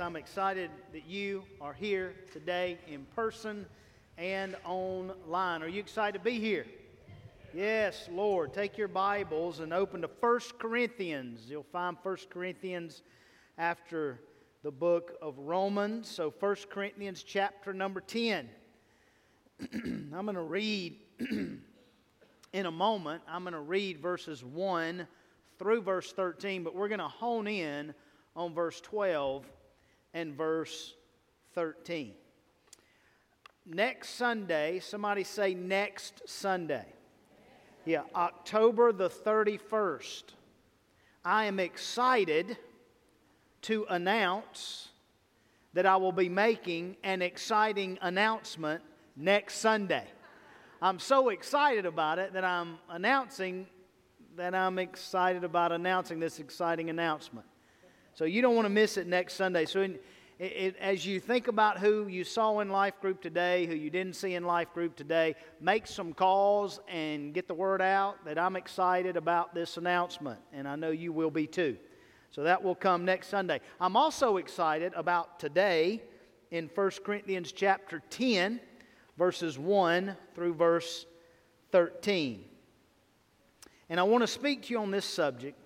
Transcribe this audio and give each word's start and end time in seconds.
I'm 0.00 0.16
excited 0.16 0.70
that 0.92 1.06
you 1.06 1.42
are 1.58 1.72
here 1.72 2.14
today 2.30 2.76
in 2.86 3.06
person 3.14 3.64
and 4.18 4.54
online. 4.64 5.62
Are 5.62 5.68
you 5.68 5.80
excited 5.80 6.18
to 6.18 6.24
be 6.24 6.38
here? 6.38 6.66
Yes, 7.54 8.06
Lord. 8.12 8.52
Take 8.52 8.76
your 8.76 8.88
Bibles 8.88 9.60
and 9.60 9.72
open 9.72 10.02
to 10.02 10.10
1 10.20 10.40
Corinthians. 10.58 11.46
You'll 11.48 11.62
find 11.62 11.96
1 12.02 12.16
Corinthians 12.28 13.02
after 13.56 14.20
the 14.62 14.70
book 14.70 15.16
of 15.22 15.38
Romans. 15.38 16.08
So 16.08 16.34
1 16.40 16.56
Corinthians 16.68 17.22
chapter 17.22 17.72
number 17.72 18.02
10. 18.02 18.50
I'm 19.72 20.10
going 20.10 20.34
to 20.34 20.42
read 20.42 20.96
in 21.20 22.66
a 22.66 22.70
moment. 22.70 23.22
I'm 23.26 23.44
going 23.44 23.54
to 23.54 23.60
read 23.60 23.98
verses 23.98 24.44
1 24.44 25.06
through 25.58 25.80
verse 25.80 26.12
13, 26.12 26.64
but 26.64 26.74
we're 26.74 26.88
going 26.88 26.98
to 26.98 27.08
hone 27.08 27.46
in 27.46 27.94
on 28.34 28.52
verse 28.52 28.78
12 28.82 29.46
and 30.14 30.34
verse 30.34 30.94
13. 31.54 32.14
Next 33.64 34.10
Sunday, 34.10 34.78
somebody 34.78 35.24
say 35.24 35.54
next 35.54 36.28
Sunday. 36.28 36.86
Yeah, 37.84 38.02
October 38.14 38.92
the 38.92 39.08
31st. 39.08 40.24
I 41.24 41.46
am 41.46 41.58
excited 41.58 42.56
to 43.62 43.86
announce 43.88 44.88
that 45.72 45.86
I 45.86 45.96
will 45.96 46.12
be 46.12 46.28
making 46.28 46.96
an 47.02 47.22
exciting 47.22 47.98
announcement 48.00 48.82
next 49.16 49.56
Sunday. 49.56 50.04
I'm 50.80 50.98
so 50.98 51.30
excited 51.30 51.86
about 51.86 52.18
it 52.18 52.32
that 52.34 52.44
I'm 52.44 52.78
announcing 52.88 53.66
that 54.36 54.54
I'm 54.54 54.78
excited 54.78 55.44
about 55.44 55.72
announcing 55.72 56.20
this 56.20 56.38
exciting 56.38 56.90
announcement. 56.90 57.46
So 58.16 58.24
you 58.24 58.40
don't 58.40 58.54
want 58.54 58.64
to 58.64 58.70
miss 58.70 58.96
it 58.96 59.06
next 59.06 59.34
Sunday. 59.34 59.66
So 59.66 59.82
in, 59.82 59.98
it, 60.38 60.74
as 60.80 61.04
you 61.04 61.20
think 61.20 61.48
about 61.48 61.78
who 61.78 62.06
you 62.08 62.24
saw 62.24 62.60
in 62.60 62.70
life 62.70 62.98
group 63.02 63.20
today, 63.20 63.66
who 63.66 63.74
you 63.74 63.90
didn't 63.90 64.16
see 64.16 64.34
in 64.34 64.44
life 64.44 64.72
group 64.72 64.96
today, 64.96 65.34
make 65.60 65.86
some 65.86 66.14
calls 66.14 66.80
and 66.88 67.34
get 67.34 67.46
the 67.46 67.52
word 67.52 67.82
out 67.82 68.24
that 68.24 68.38
I'm 68.38 68.56
excited 68.56 69.18
about 69.18 69.54
this 69.54 69.76
announcement, 69.76 70.40
and 70.54 70.66
I 70.66 70.76
know 70.76 70.90
you 70.90 71.12
will 71.12 71.30
be 71.30 71.46
too. 71.46 71.76
So 72.30 72.42
that 72.42 72.62
will 72.62 72.74
come 72.74 73.04
next 73.04 73.28
Sunday. 73.28 73.60
I'm 73.78 73.96
also 73.96 74.38
excited 74.38 74.94
about 74.94 75.38
today 75.38 76.02
in 76.50 76.70
1 76.74 76.90
Corinthians 77.04 77.52
chapter 77.52 78.02
10, 78.08 78.60
verses 79.18 79.58
1 79.58 80.16
through 80.34 80.54
verse 80.54 81.04
13. 81.70 82.44
And 83.90 84.00
I 84.00 84.04
want 84.04 84.22
to 84.22 84.26
speak 84.26 84.62
to 84.62 84.72
you 84.72 84.80
on 84.80 84.90
this 84.90 85.04
subject 85.04 85.58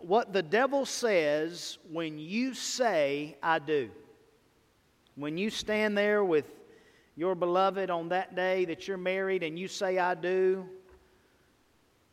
what 0.00 0.32
the 0.32 0.42
devil 0.42 0.84
says 0.84 1.78
when 1.90 2.18
you 2.18 2.54
say, 2.54 3.36
I 3.42 3.58
do. 3.58 3.90
When 5.14 5.38
you 5.38 5.50
stand 5.50 5.96
there 5.96 6.24
with 6.24 6.44
your 7.16 7.34
beloved 7.34 7.88
on 7.88 8.10
that 8.10 8.34
day 8.34 8.64
that 8.66 8.86
you're 8.86 8.98
married 8.98 9.42
and 9.42 9.58
you 9.58 9.68
say, 9.68 9.98
I 9.98 10.14
do, 10.14 10.66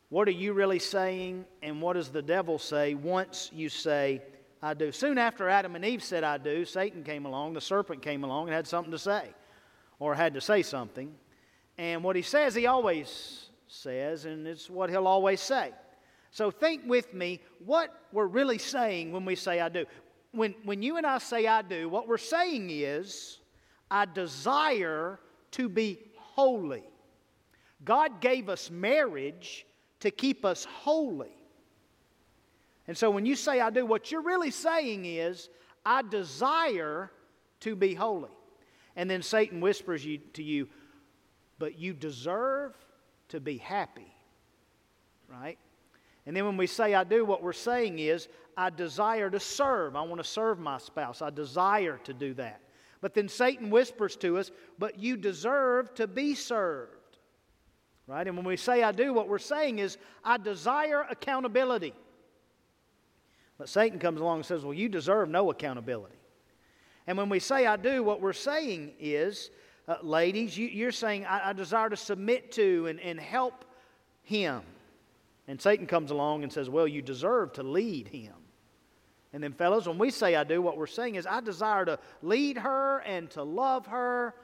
what 0.10 0.28
are 0.28 0.32
you 0.32 0.54
really 0.54 0.80
saying? 0.80 1.46
And 1.62 1.82
what 1.82 1.94
does 1.94 2.10
the 2.10 2.22
devil 2.22 2.60
say 2.60 2.94
once 2.94 3.50
you 3.54 3.68
say, 3.68 4.22
I 4.62 4.76
do? 4.76 4.92
Soon 4.92 5.18
after 5.18 5.50
Adam 5.50 5.76
and 5.76 5.84
Eve 5.84 6.04
said, 6.04 6.24
I 6.24 6.38
do, 6.38 6.64
Satan 6.66 7.04
came 7.04 7.26
along, 7.26 7.54
the 7.54 7.62
serpent 7.62 8.02
came 8.02 8.24
along 8.24 8.48
and 8.48 8.56
had 8.56 8.68
something 8.68 8.92
to 8.92 9.00
say, 9.00 9.30
or 10.00 10.14
had 10.14 10.36
to 10.36 10.42
say 10.42 10.62
something. 10.62 11.14
And 11.78 12.04
what 12.04 12.16
he 12.16 12.22
says, 12.22 12.54
he 12.54 12.68
always 12.68 13.50
says, 13.68 14.26
and 14.26 14.48
it's 14.48 14.70
what 14.70 14.92
he'll 14.92 15.08
always 15.08 15.42
say. 15.42 15.72
So 16.34 16.50
think 16.50 16.82
with 16.88 17.14
me 17.14 17.42
what 17.64 17.94
we're 18.12 18.26
really 18.26 18.58
saying 18.58 19.12
when 19.12 19.24
we 19.24 19.36
say 19.36 19.62
I 19.62 19.70
do. 19.70 19.86
When, 20.32 20.56
when 20.64 20.82
you 20.82 20.98
and 20.98 21.06
I 21.06 21.20
say 21.20 21.46
I 21.46 21.62
do, 21.62 21.88
what 21.88 22.08
we're 22.08 22.18
saying 22.18 22.72
is, 22.72 23.38
I 23.92 24.06
desire 24.06 25.20
to 25.52 25.70
be 25.70 26.00
holy. 26.18 26.84
God 27.86 28.20
gave 28.20 28.50
us 28.50 28.72
marriage 28.72 29.68
to 30.00 30.10
keep 30.10 30.44
us 30.44 30.66
holy. 30.66 31.38
And 32.88 32.98
so 32.98 33.12
when 33.12 33.28
you 33.28 33.36
say 33.36 33.62
I 33.62 33.70
do, 33.70 33.86
what 33.86 34.12
you're 34.12 34.24
really 34.24 34.50
saying 34.50 35.06
is, 35.06 35.50
I 35.86 36.02
desire 36.02 37.12
to 37.60 37.76
be 37.76 37.94
holy. 37.94 38.32
And 38.96 39.08
then 39.08 39.22
Satan 39.22 39.62
whispers 39.62 40.04
you, 40.04 40.18
to 40.34 40.42
you, 40.42 40.68
but 41.60 41.78
you 41.78 41.94
deserve 41.94 42.74
to 43.30 43.40
be 43.40 43.60
happy. 43.60 44.12
Right? 45.30 45.60
And 46.26 46.36
then 46.36 46.46
when 46.46 46.58
we 46.58 46.68
say 46.68 46.94
I 46.94 47.04
do, 47.04 47.26
what 47.26 47.44
we're 47.44 47.54
saying 47.54 48.00
is 48.00 48.28
I 48.56 48.70
desire 48.70 49.30
to 49.30 49.40
serve. 49.40 49.96
I 49.96 50.02
want 50.02 50.22
to 50.22 50.28
serve 50.28 50.60
my 50.60 50.78
spouse. 50.78 51.22
I 51.22 51.30
desire 51.30 52.00
to 52.06 52.14
do 52.14 52.34
that. 52.36 52.62
But 53.02 53.14
then 53.14 53.28
Satan 53.28 53.70
whispers 53.70 54.16
to 54.18 54.38
us, 54.38 54.52
but 54.80 54.98
you 54.98 55.18
deserve 55.18 55.94
to 55.96 56.08
be 56.08 56.36
served. 56.36 57.18
Right? 58.08 58.28
And 58.28 58.38
when 58.38 58.46
we 58.46 58.58
say 58.58 58.84
I 58.84 58.92
do, 58.92 59.14
what 59.14 59.28
we're 59.28 59.40
saying 59.40 59.80
is 59.80 59.98
I 60.24 60.38
desire 60.38 61.06
accountability. 61.10 61.94
But 63.58 63.70
Satan 63.70 64.00
comes 64.00 64.22
along 64.22 64.38
and 64.38 64.46
says, 64.46 64.64
well, 64.64 64.74
you 64.74 64.90
deserve 64.90 65.30
no 65.30 65.52
accountability. 65.52 66.16
And 67.08 67.18
when 67.18 67.30
we 67.30 67.40
say 67.40 67.66
I 67.66 67.76
do, 67.76 68.04
what 68.04 68.22
we're 68.22 68.34
saying 68.34 68.94
is, 69.00 69.52
uh, 69.88 69.98
ladies, 70.02 70.58
you, 70.58 70.88
are 70.88 70.92
saying 70.92 71.26
I, 71.26 71.50
I 71.50 71.54
desire 71.54 71.90
to 71.90 71.98
submit 71.98 72.54
to 72.54 72.88
and, 72.88 73.00
and 73.00 73.20
help 73.20 73.66
him. 74.22 74.62
And 75.48 75.62
Satan 75.62 75.88
comes 75.88 76.12
along 76.12 76.44
and 76.44 76.52
says, 76.52 76.70
Well, 76.70 76.88
you 76.88 77.02
deserve 77.02 77.54
to 77.54 77.64
lead 77.64 78.08
him. 78.08 78.34
And 79.34 79.44
then, 79.44 79.54
fellows, 79.54 79.88
when 79.88 79.98
we 79.98 80.12
say 80.12 80.36
I 80.36 80.44
do, 80.44 80.62
what 80.62 80.78
we're 80.78 80.86
saying 80.86 81.16
is 81.16 81.26
I 81.26 81.42
desire 81.42 81.86
to 81.86 82.00
lead 82.22 82.58
her 82.60 83.00
and 83.00 83.30
to 83.32 83.44
love 83.44 83.88
her. 83.88 84.36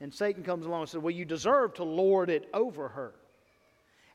And 0.00 0.12
Satan 0.12 0.42
comes 0.42 0.66
along 0.66 0.82
and 0.82 0.90
says, 0.90 1.00
Well, 1.00 1.14
you 1.14 1.24
deserve 1.24 1.74
to 1.74 1.84
lord 1.84 2.30
it 2.30 2.48
over 2.52 2.88
her. 2.88 3.14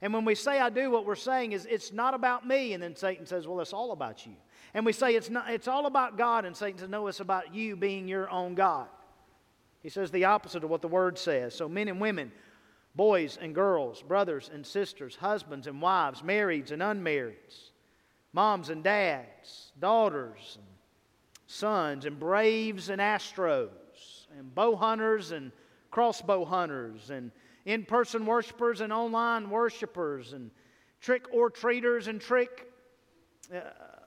And 0.01 0.13
when 0.13 0.25
we 0.25 0.35
say 0.35 0.59
I 0.59 0.69
do, 0.69 0.91
what 0.91 1.05
we're 1.05 1.16
saying 1.16 1.53
is 1.53 1.66
it's 1.66 1.91
not 1.91 2.13
about 2.13 2.45
me. 2.45 2.73
And 2.73 2.83
then 2.83 2.95
Satan 2.95 3.25
says, 3.25 3.47
Well, 3.47 3.61
it's 3.61 3.73
all 3.73 3.91
about 3.91 4.25
you. 4.25 4.33
And 4.73 4.85
we 4.85 4.93
say 4.93 5.16
it's, 5.16 5.29
not, 5.29 5.49
it's 5.49 5.67
all 5.67 5.85
about 5.85 6.17
God. 6.17 6.45
And 6.45 6.55
Satan 6.55 6.79
says, 6.79 6.89
No, 6.89 7.07
it's 7.07 7.19
about 7.19 7.53
you 7.53 7.75
being 7.75 8.07
your 8.07 8.29
own 8.29 8.53
God. 8.53 8.87
He 9.81 9.89
says 9.89 10.11
the 10.11 10.25
opposite 10.25 10.63
of 10.63 10.69
what 10.69 10.81
the 10.81 10.87
word 10.87 11.17
says. 11.17 11.55
So, 11.55 11.69
men 11.69 11.87
and 11.87 12.01
women, 12.01 12.31
boys 12.97 13.38
and 13.40 13.53
girls, 13.53 14.02
brothers 14.02 14.50
and 14.52 14.66
sisters, 14.66 15.16
husbands 15.16 15.68
and 15.68 15.80
wives, 15.80 16.24
marrieds 16.24 16.72
and 16.72 16.81
unmarrieds, 16.81 17.69
moms 18.34 18.69
and 18.69 18.84
dads, 18.84 19.72
daughters 19.80 20.58
and 20.58 20.68
sons, 21.46 22.06
and 22.06 22.19
braves 22.19 22.90
and 22.90 23.00
astros, 23.00 23.69
and 24.38 24.53
bow 24.53 24.75
hunters 24.75 25.31
and 25.31 25.52
crossbow 25.91 26.44
hunters, 26.44 27.12
and 27.12 27.31
in 27.66 27.85
person 27.85 28.25
worshipers 28.25 28.81
and 28.81 28.91
online 28.91 29.50
worshipers, 29.50 30.34
and 30.34 30.50
trick 31.00 31.25
or 31.31 31.50
treaters 31.50 32.08
and 32.08 32.19
trick 32.19 32.72
uh, 33.53 33.59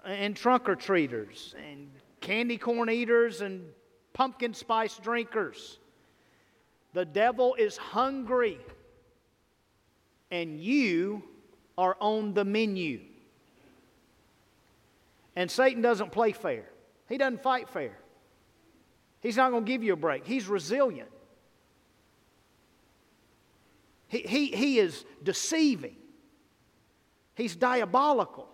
and 0.05 0.37
trunk 0.37 0.69
or 0.69 0.75
treaters, 0.75 1.55
and 1.71 1.89
candy 2.21 2.59
corn 2.59 2.91
eaters 2.91 3.41
and 3.41 3.65
pumpkin 4.12 4.53
spice 4.53 4.99
drinkers. 4.99 5.78
The 6.93 7.05
devil 7.05 7.55
is 7.55 7.77
hungry 7.77 8.59
and 10.30 10.60
you 10.60 11.22
are 11.76 11.96
on 12.00 12.34
the 12.34 12.44
menu. 12.44 13.00
And 15.36 15.50
Satan 15.50 15.82
doesn't 15.82 16.12
play 16.12 16.32
fair, 16.32 16.64
he 17.08 17.18
doesn't 17.18 17.42
fight 17.42 17.68
fair. 17.68 17.96
He's 19.21 19.36
not 19.36 19.50
going 19.50 19.66
to 19.66 19.71
give 19.71 19.82
you 19.82 19.92
a 19.92 19.97
break, 19.97 20.27
he's 20.27 20.47
resilient. 20.47 21.10
He, 24.09 24.18
he, 24.18 24.47
he 24.47 24.78
is 24.80 25.04
deceiving. 25.22 25.94
He's 27.36 27.54
diabolical. 27.54 28.48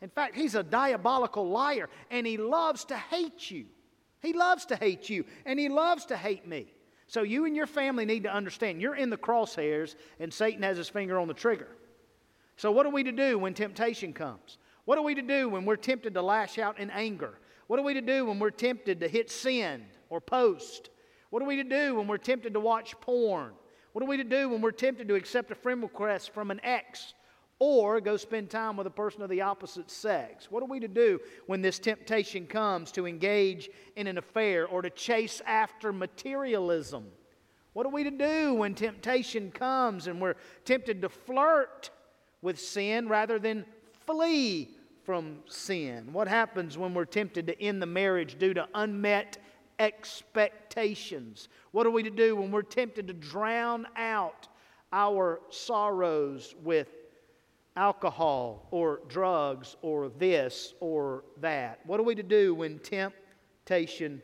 In 0.00 0.08
fact, 0.08 0.34
he's 0.34 0.56
a 0.56 0.64
diabolical 0.64 1.48
liar, 1.48 1.88
and 2.10 2.26
he 2.26 2.36
loves 2.36 2.84
to 2.86 2.96
hate 2.96 3.52
you. 3.52 3.66
He 4.20 4.32
loves 4.32 4.66
to 4.66 4.76
hate 4.76 5.08
you, 5.08 5.24
and 5.46 5.60
he 5.60 5.68
loves 5.68 6.06
to 6.06 6.16
hate 6.16 6.46
me. 6.46 6.66
So 7.12 7.24
you 7.24 7.44
and 7.44 7.54
your 7.54 7.66
family 7.66 8.06
need 8.06 8.22
to 8.22 8.32
understand 8.32 8.80
you're 8.80 8.94
in 8.94 9.10
the 9.10 9.18
crosshairs 9.18 9.96
and 10.18 10.32
Satan 10.32 10.62
has 10.62 10.78
his 10.78 10.88
finger 10.88 11.20
on 11.20 11.28
the 11.28 11.34
trigger. 11.34 11.68
So, 12.56 12.72
what 12.72 12.86
are 12.86 12.90
we 12.90 13.04
to 13.04 13.12
do 13.12 13.38
when 13.38 13.52
temptation 13.52 14.14
comes? 14.14 14.56
What 14.86 14.96
are 14.96 15.04
we 15.04 15.14
to 15.16 15.20
do 15.20 15.50
when 15.50 15.66
we're 15.66 15.76
tempted 15.76 16.14
to 16.14 16.22
lash 16.22 16.56
out 16.56 16.78
in 16.78 16.88
anger? 16.88 17.34
What 17.66 17.78
are 17.78 17.82
we 17.82 17.92
to 17.92 18.00
do 18.00 18.24
when 18.24 18.38
we're 18.38 18.48
tempted 18.48 18.98
to 19.00 19.08
hit 19.08 19.30
send 19.30 19.84
or 20.08 20.22
post? 20.22 20.88
What 21.28 21.42
are 21.42 21.46
we 21.46 21.56
to 21.56 21.64
do 21.64 21.96
when 21.96 22.06
we're 22.06 22.16
tempted 22.16 22.54
to 22.54 22.60
watch 22.60 22.98
porn? 23.02 23.52
What 23.92 24.02
are 24.02 24.08
we 24.08 24.16
to 24.16 24.24
do 24.24 24.48
when 24.48 24.62
we're 24.62 24.70
tempted 24.70 25.06
to 25.08 25.14
accept 25.14 25.50
a 25.50 25.54
friend 25.54 25.82
request 25.82 26.32
from 26.32 26.50
an 26.50 26.62
ex 26.64 27.12
or 27.64 28.00
go 28.00 28.16
spend 28.16 28.50
time 28.50 28.76
with 28.76 28.88
a 28.88 28.90
person 28.90 29.22
of 29.22 29.30
the 29.30 29.40
opposite 29.40 29.88
sex? 29.88 30.50
What 30.50 30.64
are 30.64 30.68
we 30.68 30.80
to 30.80 30.88
do 30.88 31.20
when 31.46 31.62
this 31.62 31.78
temptation 31.78 32.48
comes 32.48 32.90
to 32.90 33.06
engage 33.06 33.70
in 33.94 34.08
an 34.08 34.18
affair 34.18 34.66
or 34.66 34.82
to 34.82 34.90
chase 34.90 35.40
after 35.46 35.92
materialism? 35.92 37.04
What 37.72 37.86
are 37.86 37.92
we 37.92 38.02
to 38.02 38.10
do 38.10 38.54
when 38.54 38.74
temptation 38.74 39.52
comes 39.52 40.08
and 40.08 40.20
we're 40.20 40.34
tempted 40.64 41.02
to 41.02 41.08
flirt 41.08 41.90
with 42.42 42.58
sin 42.58 43.06
rather 43.06 43.38
than 43.38 43.64
flee 44.06 44.76
from 45.04 45.36
sin? 45.46 46.12
What 46.12 46.26
happens 46.26 46.76
when 46.76 46.94
we're 46.94 47.04
tempted 47.04 47.46
to 47.46 47.62
end 47.62 47.80
the 47.80 47.86
marriage 47.86 48.40
due 48.40 48.54
to 48.54 48.66
unmet 48.74 49.38
expectations? 49.78 51.48
What 51.70 51.86
are 51.86 51.92
we 51.92 52.02
to 52.02 52.10
do 52.10 52.34
when 52.34 52.50
we're 52.50 52.62
tempted 52.62 53.06
to 53.06 53.14
drown 53.14 53.86
out 53.94 54.48
our 54.92 55.40
sorrows 55.50 56.56
with 56.64 56.88
alcohol 57.76 58.66
or 58.70 59.00
drugs 59.08 59.76
or 59.82 60.08
this 60.08 60.74
or 60.80 61.24
that? 61.40 61.80
What 61.86 62.00
are 62.00 62.04
we 62.04 62.14
to 62.14 62.22
do 62.22 62.54
when 62.54 62.78
temptation 62.78 64.22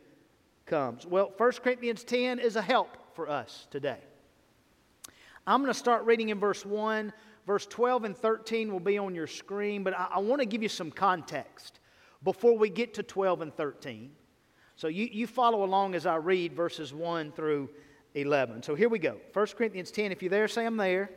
comes? 0.65 1.05
Well, 1.05 1.33
1 1.37 1.51
Corinthians 1.63 2.03
10 2.03 2.39
is 2.39 2.55
a 2.55 2.61
help 2.61 2.97
for 3.13 3.29
us 3.29 3.67
today. 3.71 3.99
I'm 5.47 5.61
going 5.61 5.73
to 5.73 5.79
start 5.79 6.05
reading 6.05 6.29
in 6.29 6.39
verse 6.39 6.65
1. 6.65 7.11
Verse 7.47 7.65
12 7.65 8.03
and 8.03 8.15
13 8.15 8.71
will 8.71 8.79
be 8.79 8.99
on 8.99 9.15
your 9.15 9.25
screen, 9.25 9.83
but 9.83 9.97
I, 9.97 10.07
I 10.11 10.19
want 10.19 10.39
to 10.39 10.45
give 10.45 10.61
you 10.61 10.69
some 10.69 10.91
context 10.91 11.79
before 12.23 12.55
we 12.55 12.69
get 12.69 12.93
to 12.93 13.03
12 13.03 13.41
and 13.41 13.55
13. 13.55 14.11
So 14.75 14.87
you, 14.87 15.09
you 15.11 15.25
follow 15.25 15.63
along 15.63 15.95
as 15.95 16.05
I 16.05 16.17
read 16.17 16.53
verses 16.53 16.93
1 16.93 17.31
through 17.31 17.69
11. 18.13 18.63
So 18.63 18.75
here 18.75 18.87
we 18.87 18.99
go. 18.99 19.17
1 19.33 19.47
Corinthians 19.57 19.89
10. 19.89 20.11
If 20.11 20.21
you're 20.21 20.29
there, 20.29 20.47
say 20.47 20.65
I'm 20.65 20.77
there. 20.77 21.09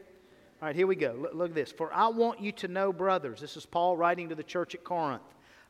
All 0.63 0.69
right, 0.69 0.77
here 0.77 0.87
we 0.87 0.95
go. 0.95 1.17
Look, 1.19 1.35
look 1.35 1.49
at 1.49 1.55
this. 1.57 1.73
For 1.73 1.93
I 1.93 2.07
want 2.07 2.41
you 2.41 2.53
to 2.53 2.69
know, 2.69 2.93
brothers, 2.93 3.41
this 3.41 3.57
is 3.57 3.67
Paul 3.67 3.97
writing 3.97 4.29
to 4.29 4.37
the 4.37 4.45
church 4.45 4.77
at 4.77 4.85
Corinth. 4.85 5.21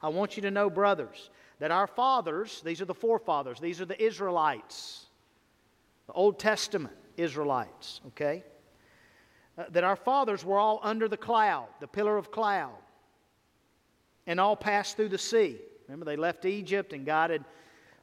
I 0.03 0.11
want 0.11 0.37
you 0.37 0.43
to 0.43 0.51
know, 0.51 0.69
brothers, 0.69 1.31
that 1.61 1.71
our 1.71 1.87
fathers, 1.87 2.61
these 2.63 2.83
are 2.83 2.85
the 2.85 2.93
forefathers, 2.93 3.59
these 3.59 3.81
are 3.81 3.87
the 3.87 4.01
Israelites, 4.05 5.07
the 6.09 6.13
Old 6.13 6.39
Testament 6.39 6.95
Israelites, 7.17 8.03
okay? 8.09 8.45
Uh, 9.57 9.65
that 9.71 9.83
our 9.83 9.97
fathers 9.97 10.45
were 10.45 10.59
all 10.59 10.79
under 10.83 11.09
the 11.09 11.17
cloud, 11.17 11.69
the 11.81 11.89
pillar 11.89 12.19
of 12.19 12.31
cloud, 12.31 12.77
and 14.27 14.39
all 14.39 14.57
passed 14.57 14.97
through 14.97 15.09
the 15.09 15.17
sea. 15.17 15.57
Remember, 15.89 16.05
they 16.05 16.17
left 16.17 16.45
Egypt 16.45 16.93
and 16.93 17.07
guided 17.07 17.43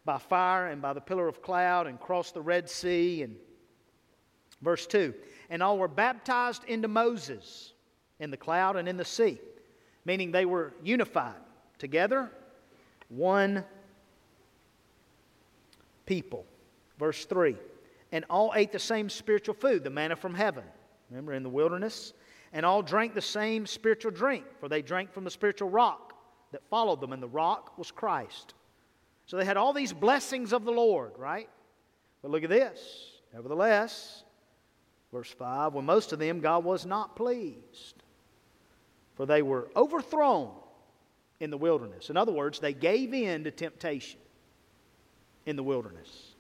by 0.05 0.17
fire 0.17 0.69
and 0.69 0.81
by 0.81 0.93
the 0.93 1.01
pillar 1.01 1.27
of 1.27 1.43
cloud 1.43 1.85
and 1.85 1.99
crossed 1.99 2.33
the 2.33 2.41
Red 2.41 2.67
Sea. 2.67 3.21
And 3.21 3.35
verse 4.61 4.85
2 4.87 5.13
And 5.49 5.63
all 5.63 5.77
were 5.77 5.87
baptized 5.87 6.63
into 6.65 6.87
Moses 6.87 7.73
in 8.19 8.31
the 8.31 8.37
cloud 8.37 8.75
and 8.75 8.87
in 8.87 8.97
the 8.97 9.05
sea, 9.05 9.39
meaning 10.05 10.31
they 10.31 10.45
were 10.45 10.73
unified 10.83 11.35
together, 11.77 12.31
one 13.09 13.63
people. 16.05 16.45
Verse 16.97 17.25
3 17.25 17.55
And 18.11 18.25
all 18.29 18.51
ate 18.55 18.71
the 18.71 18.79
same 18.79 19.09
spiritual 19.09 19.55
food, 19.55 19.83
the 19.83 19.89
manna 19.89 20.15
from 20.15 20.33
heaven. 20.33 20.63
Remember, 21.09 21.33
in 21.33 21.43
the 21.43 21.49
wilderness? 21.49 22.13
And 22.51 22.65
all 22.65 22.81
drank 22.81 23.13
the 23.13 23.21
same 23.21 23.67
spiritual 23.67 24.11
drink, 24.11 24.43
for 24.59 24.67
they 24.67 24.81
drank 24.81 25.13
from 25.13 25.23
the 25.23 25.29
spiritual 25.29 25.69
rock 25.69 26.13
that 26.51 26.67
followed 26.69 26.99
them, 26.99 27.13
and 27.13 27.21
the 27.21 27.27
rock 27.27 27.77
was 27.77 27.91
Christ. 27.91 28.55
So 29.27 29.37
they 29.37 29.45
had 29.45 29.57
all 29.57 29.71
these 29.71 29.93
blessings 29.93 30.51
of 30.51 30.65
the 30.65 30.71
Lord, 30.71 31.11
right? 31.17 31.47
But 32.23 32.31
look 32.31 32.43
at 32.43 32.49
this. 32.49 33.19
Nevertheless, 33.33 34.23
verse 35.11 35.31
5 35.31 35.73
when 35.73 35.85
most 35.85 36.13
of 36.13 36.19
them 36.19 36.39
God 36.39 36.63
was 36.63 36.85
not 36.85 37.15
pleased, 37.15 38.03
for 39.15 39.25
they 39.25 39.41
were 39.41 39.69
overthrown 39.75 40.51
in 41.39 41.49
the 41.49 41.57
wilderness. 41.57 42.09
In 42.09 42.17
other 42.17 42.31
words, 42.31 42.59
they 42.59 42.73
gave 42.73 43.13
in 43.13 43.43
to 43.43 43.51
temptation 43.51 44.19
in 45.45 45.55
the 45.55 45.63
wilderness. 45.63 46.35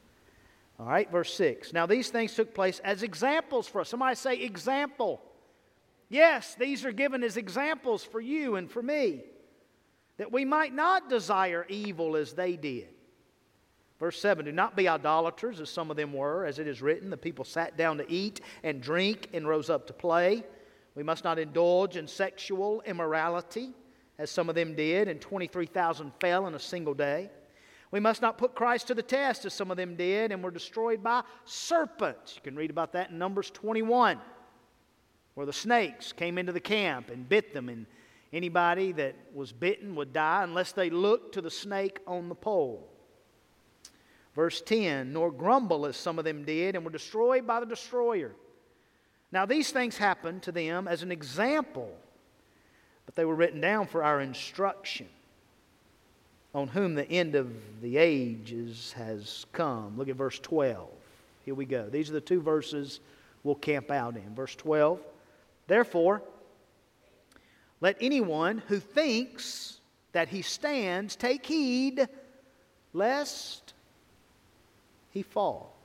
All 0.79 0.85
right, 0.85 1.09
verse 1.11 1.33
6. 1.33 1.73
Now 1.73 1.85
these 1.85 2.09
things 2.09 2.33
took 2.33 2.53
place 2.53 2.79
as 2.79 3.03
examples 3.03 3.67
for 3.67 3.81
us. 3.81 3.89
Somebody 3.89 4.15
say, 4.15 4.35
example. 4.35 5.21
Yes, 6.09 6.55
these 6.55 6.85
are 6.85 6.91
given 6.91 7.23
as 7.23 7.37
examples 7.37 8.03
for 8.03 8.19
you 8.19 8.55
and 8.55 8.69
for 8.71 8.81
me 8.81 9.23
that 10.17 10.31
we 10.31 10.43
might 10.43 10.73
not 10.73 11.09
desire 11.09 11.65
evil 11.69 12.15
as 12.15 12.33
they 12.33 12.55
did. 12.57 12.89
Verse 13.99 14.19
7 14.19 14.45
Do 14.45 14.51
not 14.51 14.75
be 14.75 14.87
idolaters, 14.87 15.59
as 15.59 15.69
some 15.69 15.91
of 15.91 15.97
them 15.97 16.13
were, 16.13 16.45
as 16.45 16.59
it 16.59 16.67
is 16.67 16.81
written. 16.81 17.09
The 17.09 17.17
people 17.17 17.45
sat 17.45 17.77
down 17.77 17.97
to 17.97 18.11
eat 18.11 18.41
and 18.63 18.81
drink 18.81 19.27
and 19.33 19.47
rose 19.47 19.69
up 19.69 19.87
to 19.87 19.93
play. 19.93 20.43
We 20.95 21.03
must 21.03 21.23
not 21.23 21.39
indulge 21.39 21.97
in 21.97 22.07
sexual 22.07 22.81
immorality, 22.85 23.71
as 24.17 24.31
some 24.31 24.49
of 24.49 24.55
them 24.55 24.75
did, 24.75 25.07
and 25.07 25.21
23,000 25.21 26.11
fell 26.19 26.47
in 26.47 26.55
a 26.55 26.59
single 26.59 26.93
day. 26.93 27.29
We 27.91 27.99
must 27.99 28.21
not 28.21 28.37
put 28.37 28.55
Christ 28.55 28.87
to 28.87 28.93
the 28.93 29.03
test, 29.03 29.45
as 29.45 29.53
some 29.53 29.71
of 29.71 29.77
them 29.77 29.95
did, 29.95 30.31
and 30.31 30.43
were 30.43 30.51
destroyed 30.51 31.03
by 31.03 31.23
serpents. 31.45 32.35
You 32.35 32.41
can 32.41 32.55
read 32.55 32.69
about 32.69 32.93
that 32.93 33.09
in 33.09 33.17
Numbers 33.17 33.49
21, 33.51 34.19
where 35.33 35.45
the 35.45 35.53
snakes 35.53 36.11
came 36.11 36.37
into 36.37 36.51
the 36.51 36.59
camp 36.59 37.09
and 37.09 37.27
bit 37.27 37.53
them 37.53 37.69
and 37.69 37.85
Anybody 38.31 38.91
that 38.93 39.15
was 39.33 39.51
bitten 39.51 39.95
would 39.95 40.13
die 40.13 40.43
unless 40.43 40.71
they 40.71 40.89
looked 40.89 41.33
to 41.33 41.41
the 41.41 41.49
snake 41.49 41.99
on 42.05 42.29
the 42.29 42.35
pole. 42.35 42.87
Verse 44.39 44.61
10 44.61 45.11
Nor 45.11 45.33
grumble 45.33 45.85
as 45.85 45.97
some 45.97 46.17
of 46.17 46.23
them 46.23 46.45
did 46.45 46.73
and 46.73 46.85
were 46.85 46.91
destroyed 46.91 47.45
by 47.45 47.59
the 47.59 47.65
destroyer. 47.65 48.31
Now, 49.33 49.45
these 49.45 49.69
things 49.69 49.97
happened 49.97 50.43
to 50.43 50.53
them 50.53 50.87
as 50.87 51.03
an 51.03 51.11
example, 51.11 51.93
but 53.05 53.15
they 53.15 53.25
were 53.25 53.35
written 53.35 53.59
down 53.59 53.87
for 53.87 54.01
our 54.01 54.21
instruction, 54.21 55.09
on 56.55 56.69
whom 56.69 56.95
the 56.95 57.05
end 57.11 57.35
of 57.35 57.51
the 57.81 57.97
ages 57.97 58.93
has 58.93 59.45
come. 59.51 59.97
Look 59.97 60.07
at 60.07 60.15
verse 60.15 60.39
12. 60.39 60.87
Here 61.43 61.53
we 61.53 61.65
go. 61.65 61.89
These 61.89 62.09
are 62.09 62.13
the 62.13 62.21
two 62.21 62.39
verses 62.39 63.01
we'll 63.43 63.55
camp 63.55 63.91
out 63.91 64.15
in. 64.15 64.35
Verse 64.35 64.55
12. 64.55 65.01
Therefore, 65.67 66.21
let 67.81 67.97
anyone 67.99 68.59
who 68.69 68.79
thinks 68.79 69.81
that 70.13 70.29
he 70.29 70.43
stands 70.43 71.17
take 71.17 71.45
heed 71.45 72.07
lest 72.93 73.73
he 75.11 75.21
fall. 75.21 75.75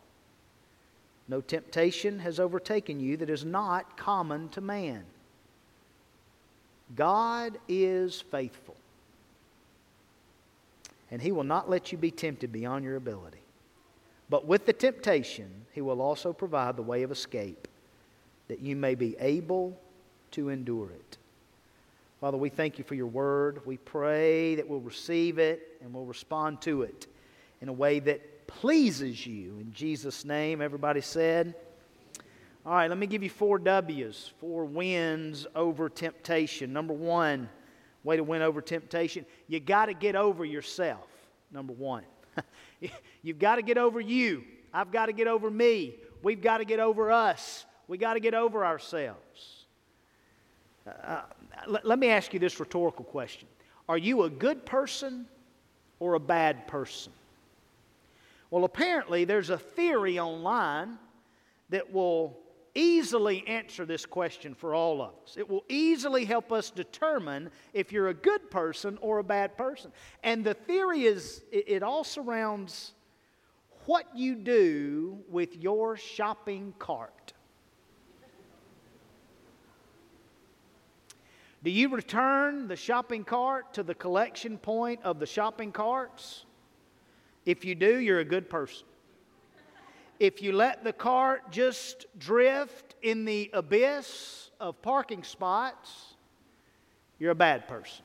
No 1.29 1.41
temptation 1.41 2.19
has 2.19 2.39
overtaken 2.39 3.01
you 3.01 3.17
that 3.17 3.31
is 3.31 3.45
not 3.45 3.97
common 3.97 4.49
to 4.51 4.61
man. 4.61 5.05
God 6.95 7.59
is 7.67 8.21
faithful, 8.21 8.77
and 11.11 11.23
he 11.23 11.33
will 11.33 11.45
not 11.45 11.71
let 11.71 11.93
you 11.93 11.99
be 11.99 12.11
tempted 12.11 12.53
beyond 12.53 12.85
your 12.85 12.97
ability. 12.97 13.39
But 14.29 14.47
with 14.47 14.67
the 14.67 14.73
temptation, 14.73 15.51
he 15.73 15.81
will 15.81 16.03
also 16.03 16.33
provide 16.33 16.77
the 16.77 16.83
way 16.83 17.03
of 17.03 17.11
escape, 17.11 17.69
that 18.49 18.61
you 18.61 18.77
may 18.77 18.95
be 18.95 19.17
able 19.19 19.79
to 20.33 20.51
endure 20.51 20.91
it. 20.91 21.19
Father, 22.21 22.37
we 22.37 22.49
thank 22.49 22.79
you 22.79 22.85
for 22.85 22.95
your 22.95 23.07
word. 23.07 23.61
We 23.67 23.77
pray 23.79 24.55
that 24.55 24.69
we'll 24.69 24.81
receive 24.81 25.39
it 25.39 25.79
and 25.83 25.93
we'll 25.93 26.05
respond 26.05 26.61
to 26.63 26.83
it 26.83 27.07
in 27.61 27.69
a 27.69 27.73
way 27.73 27.99
that 28.01 28.21
pleases 28.61 29.27
you. 29.27 29.59
In 29.61 29.73
Jesus' 29.73 30.25
name, 30.25 30.61
everybody 30.61 31.01
said. 31.01 31.55
All 32.67 32.73
right, 32.73 32.89
let 32.89 32.99
me 32.99 33.07
give 33.07 33.23
you 33.23 33.29
four 33.29 33.59
W's, 33.59 34.33
four 34.41 34.65
wins 34.65 35.47
over 35.55 35.89
temptation. 35.91 36.73
Number 36.73 36.95
one, 36.95 37.49
way 38.05 38.17
to 38.17 38.25
win 38.25 38.41
over 38.41 38.63
temptation, 38.63 39.27
you 39.49 39.61
got 39.61 39.87
to 39.87 39.95
get 39.95 40.17
over 40.17 40.45
yourself. 40.45 41.07
Number 41.53 41.75
one, 41.75 42.05
you've 43.23 43.39
got 43.39 43.57
to 43.57 43.63
get 43.63 43.77
over 43.77 44.01
you. 44.01 44.45
I've 44.73 44.91
got 44.91 45.07
to 45.07 45.13
get 45.13 45.27
over 45.27 45.51
me. 45.51 45.97
We've 46.23 46.41
got 46.41 46.59
to 46.59 46.65
get 46.65 46.81
over 46.81 47.13
us. 47.13 47.67
We 47.87 47.99
got 47.99 48.15
to 48.15 48.21
get 48.21 48.33
over 48.33 48.65
ourselves. 48.65 49.67
Uh, 50.87 51.23
let, 51.67 51.87
let 51.87 51.99
me 51.99 52.09
ask 52.09 52.33
you 52.33 52.41
this 52.41 52.59
rhetorical 52.59 53.05
question 53.05 53.47
Are 53.89 53.99
you 53.99 54.23
a 54.23 54.31
good 54.31 54.65
person 54.65 55.27
or 56.01 56.15
a 56.15 56.21
bad 56.21 56.67
person? 56.67 57.13
Well, 58.55 58.63
apparently, 58.63 59.25
there's 59.25 59.51
a 59.51 59.59
theory 59.59 60.21
online 60.21 60.97
that 61.71 61.93
will 61.93 62.39
easily 62.77 63.45
answer 63.49 63.85
this 63.85 64.07
question 64.07 64.55
for 64.55 64.77
all 64.77 65.03
of 65.03 65.11
us. 65.25 65.35
It 65.37 65.51
will 65.51 65.65
easily 65.69 66.25
help 66.25 66.53
us 66.53 66.71
determine 66.71 67.51
if 67.73 67.91
you're 67.91 68.11
a 68.11 68.15
good 68.15 68.53
person 68.53 68.97
or 69.01 69.19
a 69.19 69.25
bad 69.25 69.59
person. 69.59 69.91
And 70.23 70.45
the 70.45 70.55
theory 70.55 71.03
is 71.03 71.43
it, 71.51 71.83
all 71.83 72.05
surrounds 72.05 72.93
what 73.87 74.07
you 74.15 74.37
do 74.37 75.19
with 75.29 75.57
your 75.57 75.97
shopping 75.97 76.75
cart. 76.79 77.33
Do 81.65 81.73
you 81.73 81.89
return 81.89 82.69
the 82.69 82.77
shopping 82.77 83.25
cart 83.25 83.75
to 83.75 83.83
the 83.83 83.97
collection 83.97 84.59
point 84.59 85.01
of 85.03 85.19
the 85.19 85.27
shopping 85.27 85.73
carts? 85.73 86.45
If 87.47 87.65
you 87.65 87.75
do, 87.75 87.99
you're 87.99 88.21
a 88.21 88.25
good 88.25 88.49
person. 88.49 88.87
If 90.21 90.41
you 90.41 90.53
let 90.53 90.85
the 90.85 90.93
cart 90.93 91.51
just 91.51 92.07
drift 92.19 92.95
in 93.03 93.25
the 93.25 93.51
abyss 93.53 94.51
of 94.61 94.81
parking 94.81 95.25
spots, 95.25 96.15
you're 97.19 97.33
a 97.33 97.35
bad 97.35 97.69
person. 97.69 98.05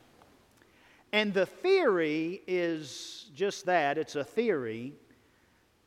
And 1.11 1.33
the 1.33 1.45
theory 1.45 2.41
is 2.47 3.29
just 3.35 3.65
that 3.65 3.97
it's 3.97 4.15
a 4.15 4.23
theory. 4.23 4.93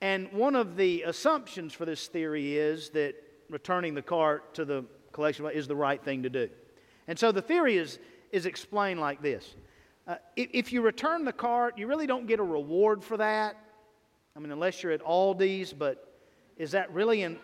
And 0.01 0.33
one 0.33 0.57
of 0.57 0.77
the 0.77 1.03
assumptions 1.03 1.73
for 1.73 1.85
this 1.85 2.09
theory 2.09 2.57
is 2.57 2.91
that 2.91 3.15
returning 3.51 3.95
the 3.95 4.03
cart 4.03 4.55
to 4.55 4.65
the 4.65 4.85
collection 5.13 5.47
is 5.53 5.69
the 5.69 5.77
right 5.77 6.03
thing 6.03 6.23
to 6.23 6.31
do. 6.31 6.49
And 7.07 7.19
so 7.19 7.31
the 7.31 7.43
theory 7.43 7.77
is, 7.77 7.99
is 8.31 8.47
explained 8.47 9.01
like 9.01 9.23
this 9.23 9.55
Uh, 10.07 10.17
if, 10.37 10.49
if 10.53 10.73
you 10.73 10.83
return 10.83 11.25
the 11.25 11.33
cart, 11.33 11.79
you 11.79 11.87
really 11.87 12.07
don't 12.07 12.27
get 12.27 12.41
a 12.41 12.45
reward 12.45 13.05
for 13.05 13.17
that. 13.17 13.57
I 14.35 14.41
mean, 14.41 14.51
unless 14.51 14.83
you're 14.83 14.93
at 14.93 15.03
Aldi's, 15.03 15.73
but 15.73 16.13
is 16.57 16.73
that 16.73 16.93
really 16.93 17.23
an, 17.23 17.39